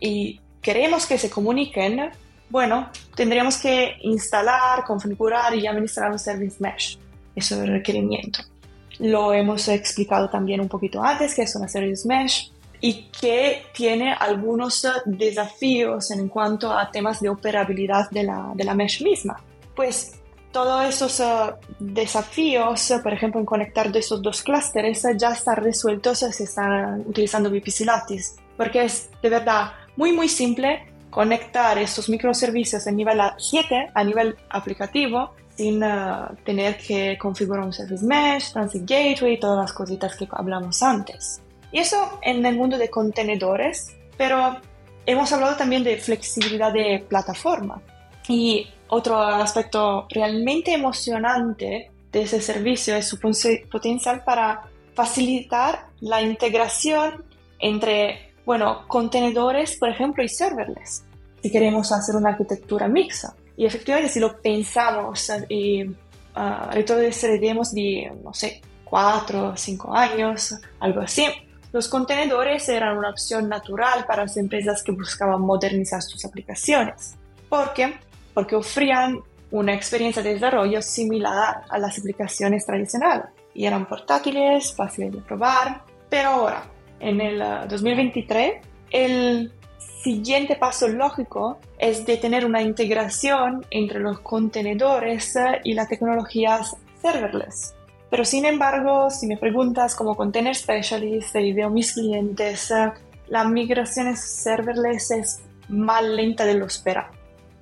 y 0.00 0.40
queremos 0.60 1.06
que 1.06 1.16
se 1.16 1.30
comuniquen, 1.30 2.10
bueno, 2.48 2.90
tendríamos 3.14 3.56
que 3.56 3.98
instalar, 4.00 4.82
configurar 4.84 5.54
y 5.54 5.68
administrar 5.68 6.10
un 6.10 6.18
service 6.18 6.56
mesh 6.58 6.98
ese 7.34 7.64
requerimiento. 7.64 8.40
Lo 8.98 9.32
hemos 9.32 9.68
explicado 9.68 10.28
también 10.28 10.60
un 10.60 10.68
poquito 10.68 11.02
antes, 11.02 11.34
que 11.34 11.42
es 11.42 11.56
una 11.56 11.68
Service 11.68 12.06
Mesh 12.06 12.52
y 12.80 13.08
que 13.20 13.62
tiene 13.74 14.12
algunos 14.12 14.86
desafíos 15.04 16.10
en 16.10 16.28
cuanto 16.28 16.72
a 16.72 16.90
temas 16.90 17.20
de 17.20 17.28
operabilidad 17.28 18.10
de 18.10 18.24
la, 18.24 18.52
de 18.54 18.64
la 18.64 18.74
mesh 18.74 19.02
misma. 19.02 19.42
Pues 19.74 20.20
todos 20.50 20.84
esos 20.84 21.20
uh, 21.20 21.52
desafíos, 21.78 22.92
por 23.02 23.12
ejemplo, 23.12 23.40
en 23.40 23.46
conectar 23.46 23.92
de 23.92 24.00
esos 24.00 24.20
dos 24.20 24.42
clústeres, 24.42 25.02
ya 25.16 25.30
están 25.30 25.56
resueltos 25.56 26.18
si 26.18 26.42
están 26.42 27.00
utilizando 27.06 27.50
VPC 27.50 27.80
Lattice, 27.84 28.40
porque 28.56 28.84
es 28.84 29.10
de 29.22 29.28
verdad 29.28 29.72
muy, 29.96 30.12
muy 30.12 30.28
simple 30.28 30.86
conectar 31.10 31.76
estos 31.78 32.08
microservicios 32.08 32.86
a 32.86 32.90
nivel 32.90 33.20
7, 33.36 33.90
a 33.94 34.04
nivel 34.04 34.36
aplicativo, 34.48 35.34
sin 35.60 35.84
uh, 35.84 36.34
tener 36.42 36.78
que 36.78 37.18
configurar 37.18 37.62
un 37.62 37.72
Service 37.74 38.02
Mesh, 38.02 38.54
Transit 38.54 38.82
Gateway, 38.88 39.38
todas 39.38 39.58
las 39.58 39.72
cositas 39.74 40.16
que 40.16 40.26
hablamos 40.30 40.82
antes. 40.82 41.42
Y 41.70 41.80
eso 41.80 42.18
en 42.22 42.46
el 42.46 42.56
mundo 42.56 42.78
de 42.78 42.88
contenedores, 42.88 43.94
pero 44.16 44.56
hemos 45.04 45.30
hablado 45.34 45.56
también 45.56 45.84
de 45.84 45.98
flexibilidad 45.98 46.72
de 46.72 47.04
plataforma. 47.06 47.82
Y 48.26 48.68
otro 48.88 49.20
aspecto 49.20 50.06
realmente 50.08 50.72
emocionante 50.72 51.90
de 52.10 52.22
ese 52.22 52.40
servicio 52.40 52.96
es 52.96 53.06
su 53.06 53.18
potencial 53.20 54.24
para 54.24 54.62
facilitar 54.94 55.88
la 56.00 56.22
integración 56.22 57.22
entre, 57.58 58.32
bueno, 58.46 58.88
contenedores, 58.88 59.76
por 59.76 59.90
ejemplo, 59.90 60.24
y 60.24 60.28
serverless. 60.30 61.04
si 61.42 61.50
queremos 61.50 61.92
hacer 61.92 62.16
una 62.16 62.30
arquitectura 62.30 62.88
mixta. 62.88 63.34
Y 63.60 63.66
efectivamente, 63.66 64.10
si 64.10 64.20
lo 64.20 64.40
pensamos 64.40 65.30
y 65.50 65.84
uh, 65.84 66.70
retrocedemos 66.72 67.74
de, 67.74 68.10
no 68.24 68.32
sé, 68.32 68.62
cuatro 68.84 69.50
o 69.50 69.56
cinco 69.58 69.94
años, 69.94 70.54
algo 70.78 71.02
así, 71.02 71.26
los 71.70 71.86
contenedores 71.86 72.66
eran 72.70 72.96
una 72.96 73.10
opción 73.10 73.50
natural 73.50 74.06
para 74.06 74.22
las 74.22 74.38
empresas 74.38 74.82
que 74.82 74.92
buscaban 74.92 75.42
modernizar 75.42 76.00
sus 76.00 76.24
aplicaciones. 76.24 77.16
¿Por 77.50 77.74
qué? 77.74 77.98
Porque 78.32 78.56
ofrecían 78.56 79.20
una 79.50 79.74
experiencia 79.74 80.22
de 80.22 80.32
desarrollo 80.32 80.80
similar 80.80 81.64
a 81.68 81.78
las 81.78 81.98
aplicaciones 81.98 82.64
tradicionales 82.64 83.26
y 83.52 83.66
eran 83.66 83.86
portátiles, 83.86 84.74
fáciles 84.74 85.12
de 85.12 85.20
probar. 85.20 85.82
Pero 86.08 86.30
ahora, 86.30 86.64
en 86.98 87.20
el 87.20 87.68
2023, 87.68 88.54
uh, 88.54 88.66
el 88.90 89.52
siguiente 90.02 90.56
paso 90.56 90.88
lógico 90.88 91.58
es 91.78 92.06
de 92.06 92.16
tener 92.16 92.44
una 92.44 92.62
integración 92.62 93.66
entre 93.70 94.00
los 94.00 94.20
contenedores 94.20 95.34
y 95.64 95.74
las 95.74 95.88
tecnologías 95.88 96.76
serverless. 97.02 97.74
Pero 98.10 98.24
sin 98.24 98.44
embargo, 98.44 99.10
si 99.10 99.26
me 99.26 99.36
preguntas 99.36 99.94
como 99.94 100.16
container 100.16 100.54
specialist 100.54 101.36
y 101.36 101.52
veo 101.52 101.70
mis 101.70 101.92
clientes, 101.92 102.72
la 103.28 103.44
migración 103.44 104.16
serverless 104.16 105.10
es 105.12 105.40
más 105.68 106.02
lenta 106.02 106.44
de 106.44 106.54
lo 106.54 106.66
esperado. 106.66 107.08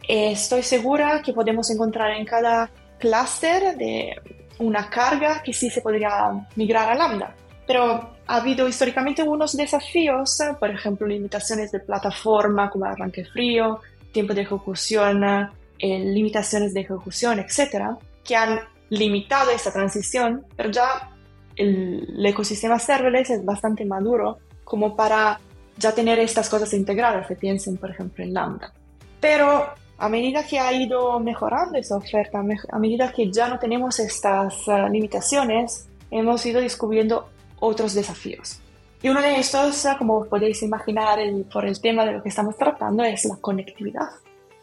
Estoy 0.09 0.63
segura 0.63 1.21
que 1.23 1.35
podemos 1.35 1.71
encontrar 1.71 2.13
en 2.13 2.25
cada 2.25 2.71
clúster 2.99 3.77
de 3.77 4.17
una 4.59 4.89
carga 4.89 5.43
que 5.43 5.53
sí 5.53 5.69
se 5.69 5.83
podría 5.83 6.31
migrar 6.57 6.91
a 6.91 6.95
Lambda. 6.95 7.35
Pero 7.69 8.17
ha 8.27 8.37
habido 8.37 8.67
históricamente 8.67 9.23
unos 9.23 9.55
desafíos, 9.57 10.39
por 10.59 10.71
ejemplo, 10.71 11.07
limitaciones 11.07 11.71
de 11.71 11.81
plataforma 11.81 12.71
como 12.71 12.87
arranque 12.87 13.27
frío, 13.27 13.81
tiempo 14.11 14.33
de 14.33 14.41
ejecución, 14.41 15.23
eh, 15.79 15.99
limitaciones 16.01 16.73
de 16.73 16.81
ejecución, 16.81 17.39
etcétera, 17.39 17.99
que 18.25 18.35
han 18.35 18.59
limitado 18.89 19.51
esta 19.51 19.71
transición, 19.71 20.47
pero 20.57 20.71
ya 20.71 21.11
el, 21.57 22.15
el, 22.17 22.27
ecosistema 22.27 22.79
serverless 22.79 23.31
es 23.31 23.45
bastante 23.45 23.85
maduro 23.85 24.39
como 24.65 24.97
para 24.97 25.39
ya 25.77 25.93
tener 25.93 26.19
estas 26.21 26.49
cosas 26.49 26.73
integradas, 26.73 27.29
se 27.29 27.37
piensen 27.37 27.77
por 27.77 27.91
ejemplo 27.91 28.25
en 28.25 28.33
Lambda. 28.33 28.73
Pero 29.21 29.69
a 29.99 30.09
medida 30.09 30.47
que 30.47 30.59
ha 30.59 30.73
ido 30.73 31.21
mejorando 31.21 31.79
esa 31.79 31.97
oferta, 31.97 32.39
a 32.39 32.79
medida 32.79 33.13
que 33.13 33.31
ya 33.31 33.49
no 33.49 33.59
tenemos 33.59 33.99
estas 33.99 34.67
uh, 34.69 34.89
limitaciones, 34.91 35.87
hemos 36.11 36.47
ido 36.47 36.61
descubriendo 36.61 37.29
otros 37.61 37.95
desafíos. 37.95 38.61
Y 39.03 39.09
uno 39.09 39.21
de 39.21 39.39
estos, 39.39 39.85
uh, 39.85 39.97
como 39.97 40.25
podéis 40.25 40.63
imaginar 40.63 41.19
el, 41.19 41.45
por 41.45 41.65
el 41.65 41.81
tema 41.81 42.05
de 42.05 42.13
lo 42.13 42.23
que 42.23 42.29
estamos 42.29 42.57
tratando, 42.57 43.05
es 43.05 43.25
la 43.25 43.37
conectividad 43.37 44.09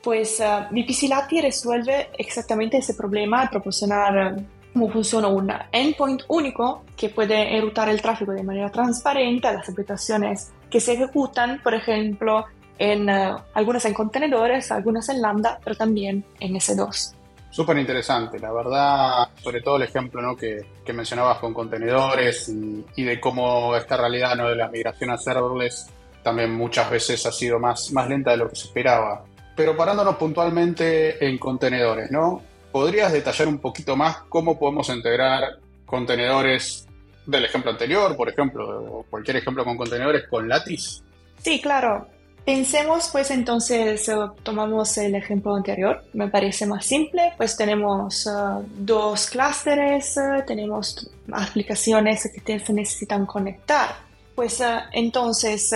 pues 0.05 0.39
uh, 0.39 0.71
VPC 0.71 1.09
Lati 1.09 1.41
resuelve 1.41 2.11
exactamente 2.15 2.77
ese 2.77 2.93
problema 2.93 3.41
al 3.41 3.49
proporcionar 3.49 4.35
uh, 4.35 4.43
cómo 4.71 4.87
funciona 4.91 5.27
un 5.27 5.51
endpoint 5.71 6.21
único 6.27 6.83
que 6.95 7.09
puede 7.09 7.57
enrutar 7.57 7.89
el 7.89 7.99
tráfico 8.03 8.31
de 8.31 8.43
manera 8.43 8.69
transparente 8.69 9.47
a 9.47 9.53
las 9.53 9.67
aplicaciones 9.67 10.51
que 10.69 10.79
se 10.79 10.93
ejecutan, 10.93 11.59
por 11.63 11.73
ejemplo, 11.73 12.45
en 12.77 13.09
uh, 13.09 13.37
algunas 13.55 13.83
en 13.85 13.95
contenedores, 13.95 14.71
algunas 14.71 15.09
en 15.09 15.23
Lambda, 15.23 15.59
pero 15.63 15.75
también 15.75 16.23
en 16.39 16.53
S2. 16.53 17.15
Súper 17.55 17.77
interesante, 17.77 18.37
la 18.37 18.51
verdad, 18.51 19.29
sobre 19.41 19.61
todo 19.61 19.77
el 19.77 19.83
ejemplo 19.83 20.21
¿no? 20.21 20.35
que, 20.35 20.57
que 20.83 20.91
mencionabas 20.91 21.37
con 21.37 21.53
contenedores 21.53 22.49
y, 22.49 23.01
de 23.01 23.17
cómo 23.17 23.73
esta 23.77 23.95
realidad 23.95 24.35
¿no? 24.35 24.49
de 24.49 24.57
la 24.57 24.67
migración 24.67 25.11
a 25.11 25.17
serverless 25.17 25.87
también 26.21 26.51
muchas 26.51 26.89
veces 26.89 27.25
ha 27.25 27.31
sido 27.31 27.57
más, 27.57 27.93
más 27.93 28.09
lenta 28.09 28.31
de 28.31 28.37
lo 28.37 28.49
que 28.49 28.57
se 28.57 28.67
esperaba. 28.67 29.23
Pero 29.55 29.77
parándonos 29.77 30.17
puntualmente 30.17 31.25
en 31.25 31.37
contenedores, 31.37 32.11
¿no? 32.11 32.41
¿Podrías 32.73 33.13
detallar 33.13 33.47
un 33.47 33.59
poquito 33.59 33.95
más 33.95 34.17
cómo 34.27 34.59
podemos 34.59 34.89
integrar 34.89 35.43
contenedores 35.85 36.85
del 37.25 37.45
ejemplo 37.45 37.71
anterior, 37.71 38.17
por 38.17 38.27
ejemplo, 38.27 38.67
o 38.67 39.03
cualquier 39.03 39.37
ejemplo 39.37 39.63
con 39.63 39.77
contenedores 39.77 40.27
con 40.27 40.49
Lattice? 40.49 41.03
Sí, 41.41 41.61
claro. 41.61 42.05
Pensemos 42.45 43.09
pues 43.11 43.31
entonces, 43.31 44.07
uh, 44.09 44.29
tomamos 44.43 44.97
el 44.99 45.15
ejemplo 45.15 45.55
anterior, 45.55 46.03
me 46.13 46.27
parece 46.27 46.67
más 46.67 46.85
simple, 46.85 47.33
pues 47.37 47.57
tenemos 47.57 48.27
uh, 48.27 48.63
dos 48.77 49.27
clústeres, 49.31 50.15
uh, 50.17 50.45
tenemos 50.45 51.09
aplicaciones 51.31 52.29
que 52.45 52.59
se 52.59 52.73
necesitan 52.73 53.25
conectar. 53.25 53.95
Pues 54.35 54.61
entonces 54.91 55.73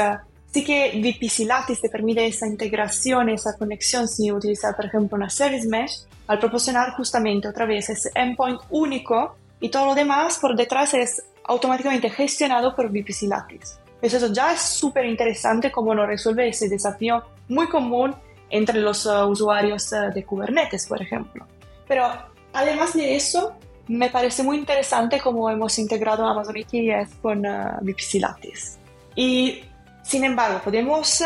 Sí 0.51 0.63
que 0.63 0.99
VPC 0.99 1.45
Lattice 1.45 1.81
te 1.81 1.89
permite 1.89 2.25
esa 2.25 2.47
integración, 2.47 3.29
esa 3.29 3.55
conexión 3.55 4.07
sin 4.07 4.31
utilizar, 4.31 4.75
por 4.75 4.85
ejemplo, 4.85 5.15
una 5.15 5.29
Service 5.29 5.67
Mesh, 5.67 6.05
al 6.25 6.39
proporcionar 6.39 6.95
justamente 6.95 7.47
otra 7.47 7.65
vez 7.65 7.89
ese 7.89 8.09
endpoint 8.15 8.59
único 8.71 9.35
y 9.59 9.69
todo 9.69 9.87
lo 9.87 9.95
demás 9.95 10.39
por 10.39 10.55
detrás 10.55 10.95
es 10.95 11.21
automáticamente 11.43 12.09
gestionado 12.09 12.75
por 12.75 12.89
VPC 12.89 13.23
Lattice. 13.23 13.75
Eso 14.01 14.31
ya 14.31 14.53
es 14.53 14.61
súper 14.61 15.05
interesante 15.05 15.71
cómo 15.71 15.93
nos 15.93 16.07
resuelve 16.07 16.47
ese 16.49 16.69
desafío 16.69 17.23
muy 17.47 17.67
común 17.67 18.15
entre 18.49 18.79
los 18.79 19.05
uh, 19.05 19.25
usuarios 19.25 19.91
uh, 19.91 20.13
de 20.13 20.23
Kubernetes, 20.23 20.87
por 20.87 21.01
ejemplo. 21.01 21.45
Pero 21.87 22.07
además 22.53 22.93
de 22.93 23.15
eso, 23.15 23.53
me 23.87 24.09
parece 24.09 24.43
muy 24.43 24.57
interesante 24.57 25.19
cómo 25.19 25.49
hemos 25.49 25.77
integrado 25.79 26.25
Amazon 26.25 26.55
EKS 26.57 27.15
con 27.21 27.45
uh, 27.45 28.19
Lattice. 28.19 28.79
Y 29.15 29.63
sin 30.09 30.23
embargo, 30.23 30.59
podemos 30.63 31.21
eh, 31.21 31.25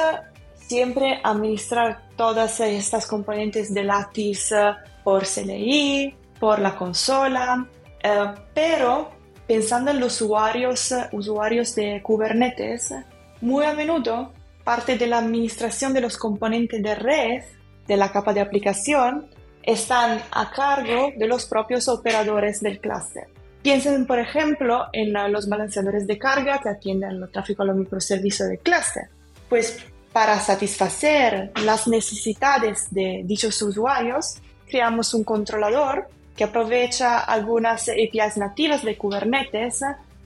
siempre 0.56 1.22
administrar 1.24 2.02
todas 2.18 2.60
estas 2.60 3.08
componentes 3.08 3.74
de 3.74 3.84
Lattice 3.84 4.56
eh, 4.56 4.74
por 5.04 5.24
CLI, 5.26 6.14
por 6.38 6.60
la 6.60 6.76
consola, 6.76 7.66
eh, 8.02 8.26
pero 8.54 9.12
pensando 9.48 9.92
en 9.92 10.00
los 10.00 10.22
usuarios, 10.22 10.94
usuarios 11.12 11.76
de 11.76 12.02
Kubernetes, 12.02 12.94
muy 13.42 13.66
a 13.66 13.74
menudo 13.74 14.32
parte 14.64 14.98
de 14.98 15.08
la 15.08 15.18
administración 15.18 15.94
de 15.94 16.02
los 16.02 16.18
componentes 16.18 16.82
de 16.82 16.96
red 16.96 17.44
de 17.88 17.98
la 17.98 18.12
capa 18.12 18.34
de 18.34 18.40
aplicación 18.40 19.28
están 19.62 20.22
a 20.32 20.52
cargo 20.52 21.12
de 21.18 21.28
los 21.28 21.46
propios 21.46 21.88
operadores 21.88 22.62
del 22.62 22.80
clúster. 22.80 23.28
Piensen, 23.62 24.06
por 24.06 24.20
ejemplo, 24.20 24.88
en 24.92 25.14
los 25.32 25.48
balanceadores 25.48 26.06
de 26.06 26.18
carga 26.18 26.60
que 26.62 26.70
atienden 26.70 27.12
el 27.12 27.30
tráfico 27.30 27.64
a 27.64 27.66
los 27.66 27.78
microservicios 27.78 28.50
de 28.50 28.58
cluster. 28.58 29.10
Pues 29.48 29.80
para 30.12 30.40
satisfacer 30.40 31.52
las 31.64 31.88
necesidades 31.88 32.88
de 32.92 33.22
dichos 33.24 33.62
usuarios, 33.62 34.36
creamos 34.68 35.14
un 35.14 35.24
controlador 35.24 36.10
que 36.36 36.44
aprovecha 36.44 37.20
algunas 37.20 37.90
APIs 37.90 38.38
nativas 38.38 38.84
de 38.84 38.98
Kubernetes 38.98 39.82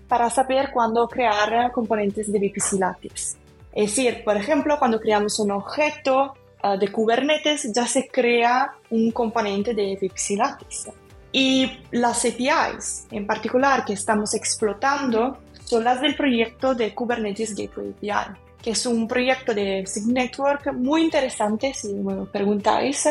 para 0.08 0.30
saber 0.30 0.72
cuándo 0.72 1.08
crear 1.08 1.72
componentes 1.72 2.32
de 2.32 2.40
VPC 2.40 2.80
Lattice. 2.80 3.38
Es 3.74 3.96
decir, 3.96 4.24
por 4.24 4.38
ejemplo, 4.38 4.80
cuando 4.80 5.00
creamos 5.00 5.38
un 5.40 5.52
objeto 5.52 6.34
uh, 6.64 6.78
de 6.78 6.92
Kubernetes, 6.92 7.72
ya 7.74 7.86
se 7.86 8.08
crea 8.08 8.74
un 8.90 9.12
componente 9.12 9.74
de 9.74 9.96
VPC 10.02 10.38
Lattice. 10.38 10.94
Y 11.32 11.70
las 11.92 12.26
APIs 12.26 13.06
en 13.12 13.28
particular 13.28 13.86
que 13.86 13.94
estamos 13.94 14.34
explotando 14.34 15.38
son 15.64 15.84
las 15.84 16.02
del 16.02 16.16
proyecto 16.16 16.74
de 16.74 16.96
Kubernetes 16.96 17.54
Gateway 17.54 17.90
API, 17.90 18.34
que 18.62 18.72
es 18.72 18.86
un 18.86 19.08
proyecto 19.08 19.54
de 19.54 19.86
SIG 19.86 20.08
Network 20.08 20.74
muy 20.74 21.04
interesante 21.04 21.74
si 21.74 21.94
me 21.94 22.26
preguntáis. 22.26 23.08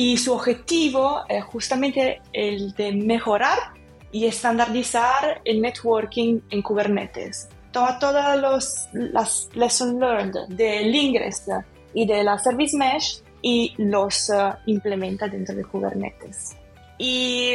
Y 0.00 0.16
su 0.16 0.32
objetivo 0.32 1.22
es 1.28 1.42
justamente 1.42 2.22
el 2.32 2.72
de 2.74 2.92
mejorar 2.92 3.58
y 4.12 4.26
estandarizar 4.26 5.40
el 5.44 5.60
networking 5.60 6.38
en 6.50 6.62
Kubernetes. 6.62 7.48
Todas 7.72 8.78
las 8.92 9.48
lessons 9.54 9.98
learned 9.98 10.36
del 10.50 10.94
Ingress 10.94 11.46
y 11.94 12.06
de 12.06 12.22
la 12.22 12.38
Service 12.38 12.76
Mesh 12.76 13.24
y 13.42 13.74
los 13.78 14.30
uh, 14.30 14.54
implementa 14.66 15.26
dentro 15.26 15.56
de 15.56 15.64
Kubernetes. 15.64 16.56
Y 16.96 17.54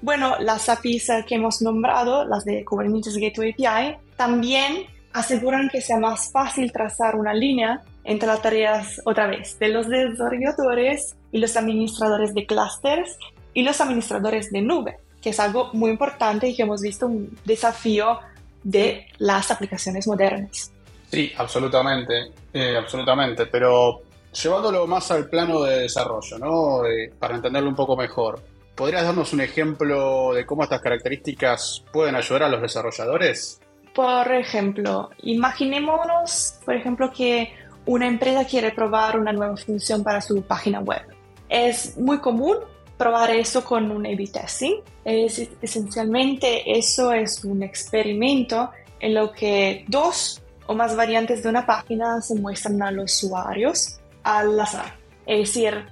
bueno, 0.00 0.36
las 0.40 0.70
APIs 0.70 1.10
que 1.28 1.34
hemos 1.34 1.60
nombrado, 1.60 2.24
las 2.24 2.46
de 2.46 2.64
Kubernetes 2.64 3.18
Gateway 3.18 3.50
API, 3.50 3.98
también 4.16 4.86
aseguran 5.12 5.68
que 5.68 5.82
sea 5.82 5.98
más 5.98 6.32
fácil 6.32 6.72
trazar 6.72 7.14
una 7.14 7.34
línea 7.34 7.82
entre 8.04 8.28
las 8.28 8.42
tareas, 8.42 9.00
otra 9.04 9.26
vez, 9.26 9.58
de 9.58 9.68
los 9.68 9.88
desarrolladores 9.88 11.16
y 11.32 11.38
los 11.38 11.56
administradores 11.56 12.34
de 12.34 12.46
clusters 12.46 13.18
y 13.54 13.62
los 13.62 13.80
administradores 13.80 14.50
de 14.50 14.60
nube, 14.60 14.98
que 15.20 15.30
es 15.30 15.40
algo 15.40 15.70
muy 15.72 15.90
importante 15.90 16.48
y 16.48 16.54
que 16.54 16.62
hemos 16.62 16.82
visto 16.82 17.06
un 17.06 17.36
desafío 17.44 18.20
de 18.62 19.06
las 19.18 19.50
aplicaciones 19.50 20.06
modernas. 20.06 20.72
Sí, 21.10 21.32
absolutamente, 21.36 22.32
eh, 22.52 22.76
absolutamente, 22.76 23.46
pero 23.46 24.02
llevándolo 24.42 24.86
más 24.86 25.10
al 25.10 25.28
plano 25.28 25.62
de 25.62 25.80
desarrollo, 25.80 26.38
¿no? 26.38 26.86
Eh, 26.86 27.12
para 27.18 27.36
entenderlo 27.36 27.68
un 27.68 27.76
poco 27.76 27.96
mejor. 27.96 28.42
¿Podrías 28.74 29.04
darnos 29.04 29.32
un 29.32 29.40
ejemplo 29.40 30.34
de 30.34 30.44
cómo 30.44 30.64
estas 30.64 30.80
características 30.80 31.84
pueden 31.92 32.16
ayudar 32.16 32.44
a 32.44 32.48
los 32.48 32.60
desarrolladores? 32.60 33.60
Por 33.94 34.32
ejemplo, 34.32 35.10
imaginémonos, 35.22 36.58
por 36.64 36.74
ejemplo, 36.74 37.12
que 37.12 37.54
una 37.86 38.06
empresa 38.06 38.44
quiere 38.44 38.72
probar 38.72 39.18
una 39.18 39.32
nueva 39.32 39.56
función 39.56 40.02
para 40.02 40.20
su 40.20 40.42
página 40.42 40.80
web. 40.80 41.02
Es 41.48 41.96
muy 41.96 42.18
común 42.18 42.56
probar 42.96 43.30
eso 43.30 43.64
con 43.64 43.90
un 43.90 44.06
A-B 44.06 44.28
testing. 44.32 44.76
Es, 45.04 45.48
esencialmente 45.60 46.78
eso 46.78 47.12
es 47.12 47.44
un 47.44 47.62
experimento 47.62 48.70
en 49.00 49.14
lo 49.14 49.32
que 49.32 49.84
dos 49.88 50.42
o 50.66 50.74
más 50.74 50.96
variantes 50.96 51.42
de 51.42 51.48
una 51.50 51.66
página 51.66 52.20
se 52.22 52.34
muestran 52.34 52.80
a 52.82 52.90
los 52.90 53.22
usuarios 53.22 54.00
al 54.22 54.58
azar. 54.58 54.94
Es 55.26 55.48
decir, 55.48 55.84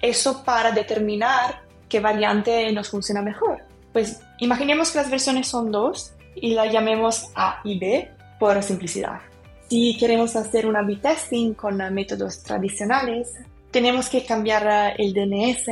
eso 0.00 0.44
para 0.44 0.70
determinar 0.70 1.62
qué 1.88 2.00
variante 2.00 2.70
nos 2.72 2.88
funciona 2.88 3.20
mejor. 3.22 3.58
Pues 3.92 4.20
imaginemos 4.38 4.90
que 4.90 4.98
las 4.98 5.10
versiones 5.10 5.48
son 5.48 5.70
dos 5.70 6.14
y 6.34 6.54
la 6.54 6.66
llamemos 6.66 7.30
A 7.34 7.60
y 7.64 7.78
B 7.78 8.10
por 8.38 8.62
simplicidad. 8.62 9.20
Si 9.72 9.96
queremos 9.96 10.36
hacer 10.36 10.66
un 10.66 10.76
A-B 10.76 10.96
testing 10.96 11.54
con 11.54 11.78
métodos 11.94 12.42
tradicionales, 12.42 13.32
tenemos 13.70 14.10
que 14.10 14.22
cambiar 14.22 14.94
el 14.98 15.14
DNS 15.14 15.66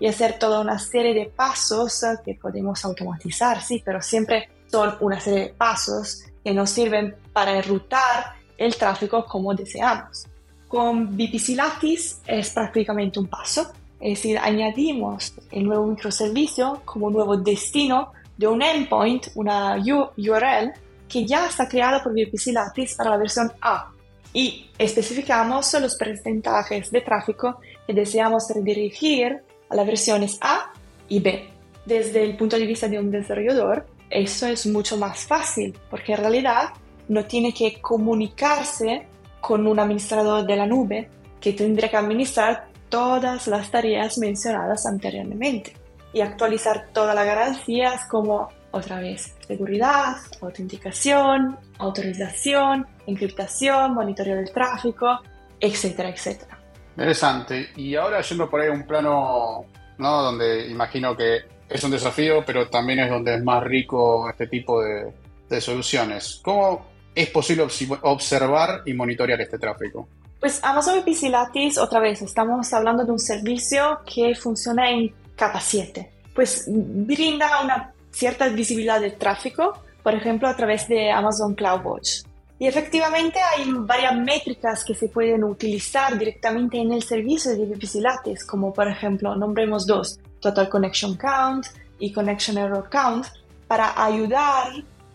y 0.00 0.06
hacer 0.06 0.38
toda 0.38 0.60
una 0.60 0.78
serie 0.78 1.12
de 1.12 1.26
pasos 1.26 2.02
que 2.24 2.34
podemos 2.34 2.82
automatizar, 2.82 3.60
sí, 3.60 3.82
pero 3.84 4.00
siempre 4.00 4.48
son 4.70 4.96
una 5.00 5.20
serie 5.20 5.40
de 5.40 5.48
pasos 5.50 6.22
que 6.42 6.54
nos 6.54 6.70
sirven 6.70 7.14
para 7.34 7.54
enrutar 7.58 8.36
el 8.56 8.74
tráfico 8.74 9.26
como 9.26 9.54
deseamos. 9.54 10.26
Con 10.66 11.14
VPC 11.14 11.50
Lattice 11.54 12.22
es 12.26 12.48
prácticamente 12.52 13.20
un 13.20 13.26
paso, 13.26 13.70
es 14.00 14.16
decir, 14.16 14.38
añadimos 14.38 15.34
el 15.50 15.64
nuevo 15.64 15.88
microservicio 15.88 16.80
como 16.86 17.10
nuevo 17.10 17.36
destino 17.36 18.12
de 18.34 18.46
un 18.46 18.62
endpoint, 18.62 19.26
una 19.34 19.76
URL, 19.76 20.72
que 21.12 21.26
ya 21.26 21.46
está 21.46 21.68
creada 21.68 22.02
por 22.02 22.12
VPC 22.12 22.52
Lattice 22.52 22.96
para 22.96 23.10
la 23.10 23.18
versión 23.18 23.52
A. 23.60 23.92
Y 24.32 24.70
especificamos 24.78 25.74
los 25.74 25.96
porcentajes 25.96 26.90
de 26.90 27.02
tráfico 27.02 27.60
que 27.86 27.92
deseamos 27.92 28.48
redirigir 28.48 29.42
a 29.68 29.76
las 29.76 29.86
versiones 29.86 30.38
A 30.40 30.72
y 31.08 31.20
B. 31.20 31.50
Desde 31.84 32.22
el 32.22 32.34
punto 32.38 32.56
de 32.56 32.66
vista 32.66 32.88
de 32.88 32.98
un 32.98 33.10
desarrollador, 33.10 33.86
eso 34.08 34.46
es 34.46 34.66
mucho 34.66 34.96
más 34.96 35.26
fácil 35.26 35.78
porque 35.90 36.12
en 36.12 36.18
realidad 36.18 36.70
no 37.08 37.26
tiene 37.26 37.52
que 37.52 37.78
comunicarse 37.82 39.06
con 39.42 39.66
un 39.66 39.78
administrador 39.78 40.46
de 40.46 40.56
la 40.56 40.66
nube 40.66 41.10
que 41.40 41.52
tendría 41.52 41.90
que 41.90 41.96
administrar 41.98 42.68
todas 42.88 43.48
las 43.48 43.70
tareas 43.70 44.16
mencionadas 44.16 44.86
anteriormente 44.86 45.74
y 46.14 46.22
actualizar 46.22 46.88
todas 46.94 47.14
las 47.14 47.26
garantías 47.26 48.06
como 48.06 48.48
otra 48.72 49.00
vez 49.00 49.34
seguridad, 49.46 50.16
autenticación, 50.40 51.56
autorización, 51.78 52.86
encriptación, 53.06 53.94
monitoreo 53.94 54.36
del 54.36 54.50
tráfico, 54.50 55.20
etcétera, 55.60 56.10
etcétera. 56.10 56.58
Interesante. 56.96 57.70
Y 57.76 57.94
ahora 57.94 58.20
yendo 58.20 58.50
por 58.50 58.60
ahí 58.60 58.68
a 58.68 58.72
un 58.72 58.86
plano, 58.86 59.64
¿no? 59.98 60.22
Donde 60.22 60.68
imagino 60.68 61.16
que 61.16 61.40
es 61.68 61.82
un 61.84 61.90
desafío, 61.90 62.44
pero 62.44 62.68
también 62.68 63.00
es 63.00 63.10
donde 63.10 63.36
es 63.36 63.42
más 63.42 63.62
rico 63.62 64.28
este 64.28 64.46
tipo 64.46 64.82
de, 64.82 65.12
de 65.48 65.60
soluciones. 65.60 66.40
¿Cómo 66.42 66.86
es 67.14 67.28
posible 67.30 67.66
observar 68.02 68.82
y 68.84 68.94
monitorear 68.94 69.40
este 69.40 69.58
tráfico? 69.58 70.08
Pues 70.40 70.58
Amazon 70.64 71.00
VPC 71.00 71.30
Lattice, 71.30 71.78
otra 71.78 72.00
vez, 72.00 72.20
estamos 72.20 72.72
hablando 72.72 73.04
de 73.04 73.12
un 73.12 73.18
servicio 73.18 74.00
que 74.04 74.34
funciona 74.34 74.90
en 74.90 75.14
capa 75.36 75.60
7. 75.60 76.10
Pues 76.34 76.64
brinda 76.66 77.62
una 77.62 77.91
cierta 78.12 78.48
visibilidad 78.48 79.00
del 79.00 79.16
tráfico, 79.16 79.82
por 80.02 80.14
ejemplo, 80.14 80.48
a 80.48 80.56
través 80.56 80.86
de 80.88 81.10
Amazon 81.10 81.54
CloudWatch. 81.54 82.22
Y 82.58 82.68
efectivamente 82.68 83.40
hay 83.40 83.64
varias 83.72 84.14
métricas 84.14 84.84
que 84.84 84.94
se 84.94 85.08
pueden 85.08 85.42
utilizar 85.42 86.16
directamente 86.16 86.78
en 86.78 86.92
el 86.92 87.02
servicio 87.02 87.50
de 87.50 88.00
Lattice, 88.00 88.46
como 88.46 88.72
por 88.72 88.86
ejemplo, 88.86 89.34
nombremos 89.34 89.84
dos, 89.84 90.20
Total 90.40 90.68
Connection 90.68 91.16
Count 91.16 91.66
y 91.98 92.12
Connection 92.12 92.58
Error 92.58 92.88
Count, 92.88 93.26
para 93.66 94.04
ayudar 94.04 94.72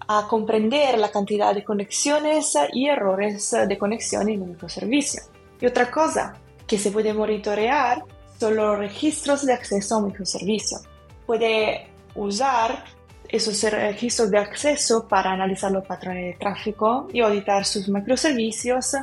a 0.09 0.27
comprender 0.27 0.97
la 0.97 1.09
cantidad 1.09 1.53
de 1.53 1.63
conexiones 1.63 2.53
y 2.73 2.87
errores 2.87 3.55
de 3.67 3.77
conexión 3.77 4.27
en 4.29 4.41
un 4.41 4.49
microservicio. 4.49 5.21
Y 5.61 5.67
otra 5.67 5.89
cosa 5.89 6.33
que 6.65 6.77
se 6.77 6.91
puede 6.91 7.13
monitorear 7.13 8.03
son 8.39 8.55
los 8.55 8.77
registros 8.77 9.45
de 9.45 9.53
acceso 9.53 9.95
a 9.95 9.97
un 9.99 10.07
microservicio. 10.07 10.79
Puede 11.25 11.87
usar 12.17 12.83
esos 13.29 13.61
registros 13.63 14.31
de 14.31 14.37
acceso 14.37 15.07
para 15.07 15.31
analizar 15.31 15.71
los 15.71 15.85
patrones 15.85 16.33
de 16.33 16.39
tráfico 16.39 17.07
y 17.11 17.21
auditar 17.21 17.65
sus 17.65 17.87
microservicios. 17.89 18.95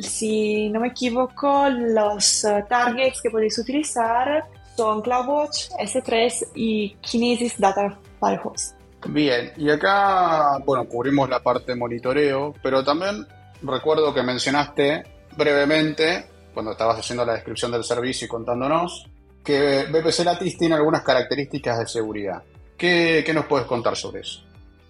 Si 0.00 0.68
no 0.70 0.80
me 0.80 0.88
equivoco, 0.88 1.68
los 1.68 2.44
eh, 2.44 2.64
targets 2.68 3.20
que 3.20 3.30
podéis 3.30 3.58
utilizar 3.58 4.44
son 4.76 5.02
CloudWatch, 5.02 5.70
S3 5.80 6.48
y 6.54 6.94
Kinesis 7.00 7.58
Data 7.58 7.98
Firehose. 8.20 8.74
Bien, 9.08 9.52
y 9.56 9.68
acá, 9.68 10.58
bueno, 10.64 10.86
cubrimos 10.86 11.28
la 11.28 11.40
parte 11.40 11.74
monitoreo, 11.74 12.54
pero 12.62 12.84
también 12.84 13.26
recuerdo 13.62 14.14
que 14.14 14.22
mencionaste 14.22 15.02
brevemente, 15.36 16.26
cuando 16.54 16.72
estabas 16.72 17.00
haciendo 17.00 17.24
la 17.24 17.34
descripción 17.34 17.72
del 17.72 17.82
servicio 17.82 18.26
y 18.26 18.28
contándonos, 18.28 19.08
que 19.42 19.86
VPC 19.90 20.24
Lattice 20.24 20.56
tiene 20.56 20.76
algunas 20.76 21.02
características 21.02 21.80
de 21.80 21.86
seguridad. 21.86 22.42
¿Qué, 22.76 23.30
nos 23.32 23.46
puedes 23.46 23.66
contar 23.66 23.96
sobre 23.96 24.20
eso? 24.20 24.40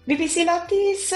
VPC 0.05 0.45
Lattice 0.45 1.15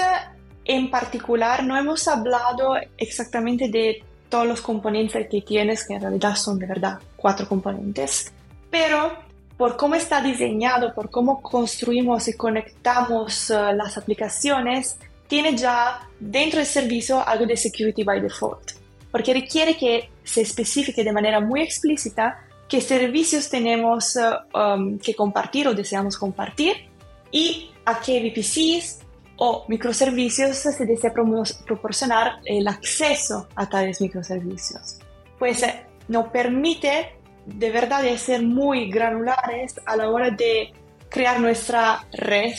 en 0.64 0.90
particular 0.90 1.64
no 1.64 1.76
hemos 1.76 2.06
hablado 2.08 2.76
exactamente 2.96 3.68
de 3.68 4.04
todos 4.28 4.46
los 4.46 4.60
componentes 4.60 5.26
que 5.28 5.40
tienes, 5.40 5.86
que 5.86 5.94
en 5.94 6.02
realidad 6.02 6.36
son 6.36 6.58
de 6.58 6.66
verdad 6.66 6.98
cuatro 7.16 7.48
componentes, 7.48 8.32
pero 8.70 9.12
por 9.56 9.76
cómo 9.76 9.94
está 9.94 10.20
diseñado, 10.20 10.94
por 10.94 11.10
cómo 11.10 11.42
construimos 11.42 12.28
y 12.28 12.34
conectamos 12.34 13.50
uh, 13.50 13.72
las 13.74 13.96
aplicaciones, 13.96 14.98
tiene 15.26 15.56
ya 15.56 16.06
dentro 16.20 16.58
del 16.58 16.66
servicio 16.66 17.26
algo 17.26 17.46
de 17.46 17.56
security 17.56 18.04
by 18.04 18.20
default, 18.20 18.72
porque 19.10 19.34
requiere 19.34 19.76
que 19.76 20.10
se 20.22 20.42
especifique 20.42 21.02
de 21.02 21.12
manera 21.12 21.40
muy 21.40 21.62
explícita 21.62 22.44
qué 22.68 22.80
servicios 22.80 23.48
tenemos 23.48 24.16
eh, 24.16 24.22
um, 24.54 24.98
que 24.98 25.14
compartir 25.14 25.66
o 25.68 25.74
deseamos 25.74 26.16
compartir 26.16 26.88
y 27.30 27.70
a 27.84 28.00
qué 28.00 28.20
VPCs 28.20 29.00
o 29.36 29.64
microservicios 29.68 30.56
se 30.56 30.84
desea 30.84 31.12
proporcionar 31.12 32.40
el 32.44 32.66
acceso 32.66 33.48
a 33.54 33.68
tales 33.68 34.00
microservicios. 34.00 34.98
Pues 35.38 35.62
eh, 35.62 35.86
nos 36.08 36.28
permite 36.28 37.12
de 37.46 37.70
verdad 37.70 38.02
de 38.02 38.18
ser 38.18 38.42
muy 38.42 38.90
granulares 38.90 39.80
a 39.86 39.96
la 39.96 40.10
hora 40.10 40.30
de 40.30 40.72
crear 41.08 41.40
nuestra 41.40 42.06
red 42.12 42.52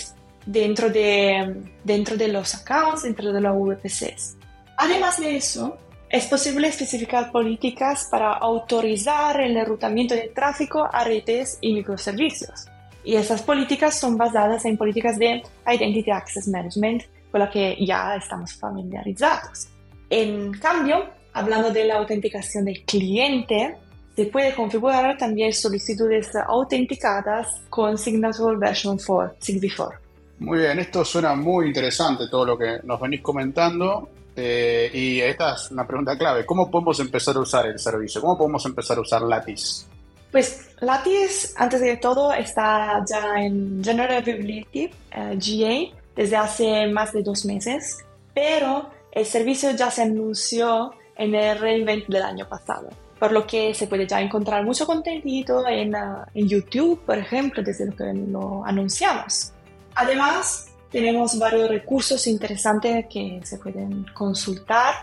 dentro 0.46 0.90
de, 0.90 1.72
dentro 1.84 2.18
de 2.18 2.30
los 2.30 2.56
accounts, 2.56 3.04
dentro 3.04 3.32
de 3.32 3.42
los 3.42 3.56
VPCs. 3.56 4.38
Además 4.78 5.20
de 5.20 5.36
eso, 5.36 5.78
es 6.10 6.26
posible 6.26 6.68
especificar 6.68 7.32
políticas 7.32 8.08
para 8.10 8.34
autorizar 8.34 9.40
el 9.42 9.56
enrutamiento 9.56 10.16
de 10.16 10.32
tráfico 10.34 10.88
a 10.92 11.04
redes 11.04 11.60
y 11.62 11.74
microservicios. 11.74 12.66
Y 13.04 13.16
esas 13.16 13.44
políticas 13.44 14.00
son 14.00 14.18
basadas 14.18 14.66
en 14.66 14.76
políticas 14.76 15.18
de 15.20 15.44
Identity 15.68 16.10
Access 16.10 16.48
Management, 16.48 17.04
con 17.32 17.40
las 17.42 17.52
que 17.52 17.78
ya 17.86 18.16
estamos 18.16 18.54
familiarizados. 18.54 19.68
En 20.10 20.52
cambio, 20.54 21.06
hablando 21.34 21.70
de 21.70 21.86
la 21.86 21.98
autenticación 21.98 22.66
del 22.66 22.84
cliente, 22.86 23.78
se 24.16 24.26
puede 24.26 24.56
configurar 24.56 25.16
también 25.18 25.54
solicitudes 25.54 26.36
autenticadas 26.36 27.62
con 27.70 27.98
Signature 27.98 28.58
Version 28.58 28.98
4, 28.98 29.36
SIGV4. 29.40 29.94
Muy 30.40 30.60
bien, 30.60 30.80
esto 30.80 31.06
suena 31.06 31.36
muy 31.36 31.68
interesante 31.68 32.28
todo 32.30 32.46
lo 32.46 32.58
que 32.58 32.80
nos 32.84 33.00
venís 33.00 33.22
comentando. 33.22 34.10
Eh, 34.42 34.90
y 34.94 35.20
esta 35.20 35.56
es 35.56 35.70
una 35.72 35.86
pregunta 35.86 36.18
clave. 36.18 36.46
¿Cómo 36.46 36.72
podemos 36.72 36.98
empezar 37.02 37.36
a 37.36 37.42
usar 37.42 37.66
el 37.68 37.78
servicio? 37.78 38.22
¿Cómo 38.22 38.38
podemos 38.38 38.66
empezar 38.66 38.98
a 38.98 39.02
usar 39.02 39.22
Lattice? 39.22 39.86
Pues 40.32 40.70
Lattice, 40.80 41.50
antes 41.58 41.82
de 41.82 41.98
todo, 41.98 42.32
está 42.32 43.04
ya 43.06 43.42
en 43.42 43.84
General 43.84 44.18
Availability, 44.18 44.90
eh, 45.12 45.38
GA, 45.38 45.98
desde 46.16 46.38
hace 46.38 46.88
más 46.88 47.12
de 47.12 47.22
dos 47.22 47.44
meses, 47.44 47.98
pero 48.34 48.90
el 49.12 49.26
servicio 49.26 49.72
ya 49.72 49.92
se 49.92 50.04
anunció 50.04 50.94
en 51.18 51.36
el 51.36 51.60
reInvent 51.60 52.08
del 52.08 52.24
año 52.24 52.48
pasado, 52.48 52.88
por 53.20 53.34
lo 53.34 53.46
que 53.46 53.74
se 53.74 53.88
puede 53.88 54.08
ya 54.08 54.22
encontrar 54.22 54.64
mucho 54.64 54.86
contenido 54.86 55.68
en, 55.68 55.94
uh, 55.94 56.24
en 56.34 56.48
YouTube, 56.48 57.02
por 57.06 57.18
ejemplo, 57.18 57.62
desde 57.62 57.88
lo 57.88 57.96
que 57.96 58.14
lo 58.14 58.66
anunciamos. 58.66 59.52
Además, 59.96 60.69
tenemos 60.92 61.38
varios 61.38 61.70
recursos 61.70 62.26
interesantes 62.28 63.06
que 63.10 63.40
se 63.44 63.58
pueden 63.58 64.06
consultar, 64.14 64.94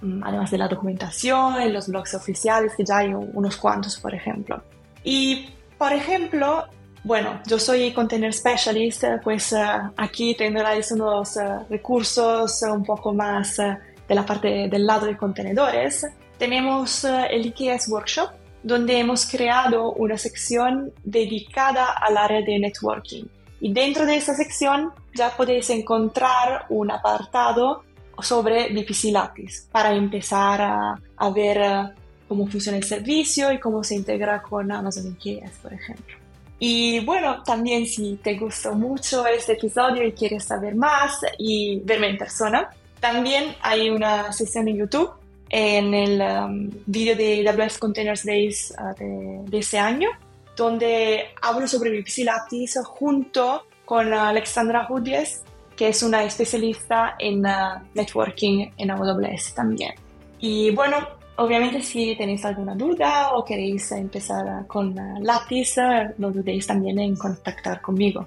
mm, 0.00 0.22
además 0.24 0.50
de 0.50 0.58
la 0.58 0.68
documentación, 0.68 1.60
en 1.60 1.72
los 1.72 1.88
blogs 1.88 2.14
oficiales, 2.14 2.72
que 2.76 2.84
ya 2.84 2.98
hay 2.98 3.14
unos 3.14 3.56
cuantos, 3.56 3.98
por 3.98 4.14
ejemplo. 4.14 4.62
Y, 5.02 5.48
por 5.76 5.92
ejemplo, 5.92 6.64
bueno, 7.04 7.40
yo 7.46 7.58
soy 7.58 7.92
Container 7.92 8.32
Specialist, 8.32 9.04
pues 9.22 9.52
eh, 9.52 9.62
aquí 9.96 10.34
tendréis 10.34 10.90
unos 10.92 11.36
eh, 11.36 11.42
recursos 11.68 12.62
un 12.62 12.82
poco 12.82 13.12
más 13.12 13.58
eh, 13.58 13.76
de 14.08 14.14
la 14.14 14.24
parte 14.24 14.68
del 14.68 14.86
lado 14.86 15.06
de 15.06 15.16
contenedores. 15.16 16.06
tenemos 16.38 17.04
eh, 17.04 17.26
el 17.30 17.46
IKS 17.46 17.88
Workshop, 17.88 18.30
donde 18.62 18.98
hemos 18.98 19.26
creado 19.26 19.92
una 19.92 20.16
sección 20.16 20.92
dedicada 21.02 21.92
al 21.92 22.16
área 22.16 22.40
de 22.42 22.58
networking. 22.58 23.24
Y 23.64 23.72
dentro 23.72 24.04
de 24.04 24.16
esa 24.16 24.34
sección 24.34 24.92
ya 25.14 25.34
podéis 25.34 25.70
encontrar 25.70 26.66
un 26.68 26.90
apartado 26.90 27.82
sobre 28.20 28.68
VPC 28.74 29.04
Lattice 29.04 29.62
para 29.72 29.94
empezar 29.94 30.60
a, 30.60 31.00
a 31.16 31.30
ver 31.30 31.56
eh, 31.62 31.88
cómo 32.28 32.46
funciona 32.46 32.76
el 32.76 32.84
servicio 32.84 33.50
y 33.52 33.58
cómo 33.58 33.82
se 33.82 33.94
integra 33.94 34.42
con 34.42 34.70
Amazon 34.70 35.16
IKS, 35.18 35.52
por 35.62 35.72
ejemplo. 35.72 36.14
Y 36.58 37.02
bueno, 37.06 37.42
también 37.42 37.86
si 37.86 38.20
te 38.22 38.36
gustó 38.36 38.74
mucho 38.74 39.26
este 39.26 39.54
episodio 39.54 40.06
y 40.06 40.12
quieres 40.12 40.44
saber 40.44 40.74
más 40.74 41.20
y 41.38 41.80
verme 41.86 42.10
en 42.10 42.18
persona, 42.18 42.68
también 43.00 43.56
hay 43.62 43.88
una 43.88 44.30
sesión 44.30 44.68
en 44.68 44.76
YouTube 44.76 45.10
en 45.48 45.94
el 45.94 46.20
um, 46.20 46.70
vídeo 46.84 47.16
de 47.16 47.48
AWS 47.48 47.78
Containers 47.78 48.26
Days 48.26 48.74
uh, 48.78 48.94
de, 48.98 49.50
de, 49.50 49.58
ese 49.58 49.78
año, 49.78 50.10
donde 50.56 51.30
hablo 51.42 51.66
sobre 51.66 51.90
VPC 51.90 52.24
Lattice 52.24 52.82
junto 52.84 53.66
con 53.84 54.12
Alexandra 54.12 54.86
Hudies, 54.88 55.42
que 55.76 55.88
es 55.88 56.02
una 56.02 56.24
especialista 56.24 57.16
en 57.18 57.44
uh, 57.44 57.80
networking 57.94 58.70
en 58.76 58.90
AWS 58.90 59.54
también. 59.54 59.94
Y 60.38 60.70
bueno, 60.70 60.98
Obviamente 61.36 61.82
si 61.82 62.14
tenéis 62.14 62.44
alguna 62.44 62.74
duda 62.74 63.32
o 63.32 63.44
queréis 63.44 63.90
empezar 63.90 64.66
con 64.68 64.94
Lattice, 65.20 66.14
no 66.18 66.30
dudéis 66.30 66.66
también 66.66 66.98
en 67.00 67.16
contactar 67.16 67.80
conmigo. 67.80 68.26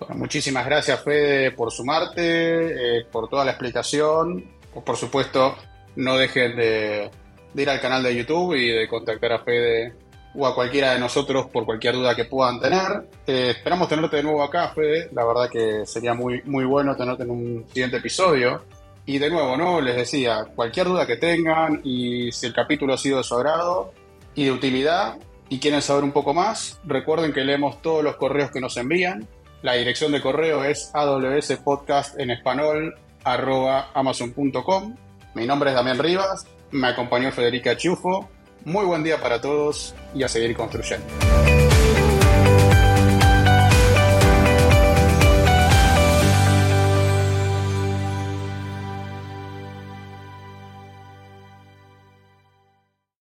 Bueno, 0.00 0.16
muchísimas 0.16 0.66
gracias 0.66 1.00
Fede 1.04 1.52
por 1.52 1.70
sumarte, 1.70 2.98
eh, 2.98 3.04
por 3.10 3.28
toda 3.28 3.44
la 3.44 3.52
explicación. 3.52 4.44
Por 4.84 4.96
supuesto, 4.96 5.56
no 5.94 6.16
dejen 6.16 6.56
de, 6.56 7.10
ir 7.54 7.70
al 7.70 7.80
canal 7.80 8.02
de 8.02 8.16
YouTube 8.16 8.54
y 8.54 8.68
de 8.68 8.88
contactar 8.88 9.32
a 9.32 9.38
Fede 9.40 9.94
o 10.34 10.46
a 10.46 10.54
cualquiera 10.54 10.92
de 10.92 11.00
nosotros 11.00 11.46
por 11.46 11.64
cualquier 11.64 11.94
duda 11.94 12.14
que 12.14 12.24
puedan 12.24 12.60
tener. 12.60 13.08
Eh, 13.26 13.50
esperamos 13.50 13.88
tenerte 13.88 14.16
de 14.16 14.22
nuevo 14.22 14.42
acá, 14.42 14.68
Fede. 14.74 15.08
La 15.12 15.24
verdad 15.24 15.48
que 15.50 15.84
sería 15.86 16.14
muy, 16.14 16.42
muy 16.44 16.64
bueno 16.64 16.94
tenerte 16.96 17.24
en 17.24 17.30
un 17.30 17.66
siguiente 17.68 17.96
episodio. 17.96 18.64
Y 19.06 19.18
de 19.18 19.30
nuevo, 19.30 19.56
¿no? 19.56 19.80
Les 19.80 19.96
decía, 19.96 20.44
cualquier 20.54 20.86
duda 20.86 21.06
que 21.06 21.16
tengan 21.16 21.80
y 21.82 22.30
si 22.32 22.46
el 22.46 22.54
capítulo 22.54 22.94
ha 22.94 22.98
sido 22.98 23.18
de 23.18 23.24
su 23.24 23.34
agrado 23.34 23.92
y 24.34 24.44
de 24.44 24.52
utilidad 24.52 25.16
y 25.48 25.58
quieren 25.58 25.82
saber 25.82 26.04
un 26.04 26.12
poco 26.12 26.32
más, 26.32 26.78
recuerden 26.84 27.32
que 27.32 27.42
leemos 27.42 27.82
todos 27.82 28.04
los 28.04 28.16
correos 28.16 28.50
que 28.52 28.60
nos 28.60 28.76
envían. 28.76 29.26
La 29.62 29.74
dirección 29.74 30.12
de 30.12 30.20
correo 30.20 30.64
es 30.64 30.90
awspodcast 30.94 32.20
en 32.20 32.30
español 32.30 32.94
amazon.com. 33.24 34.94
Mi 35.34 35.46
nombre 35.46 35.70
es 35.70 35.76
Damián 35.76 35.98
Rivas, 35.98 36.46
me 36.70 36.88
acompañó 36.88 37.32
Federica 37.32 37.76
Chufo. 37.76 38.28
Muy 38.64 38.84
buen 38.84 39.02
día 39.02 39.20
para 39.20 39.40
todos 39.40 39.94
y 40.14 40.22
a 40.22 40.28
seguir 40.28 40.54
construyendo. 40.56 41.06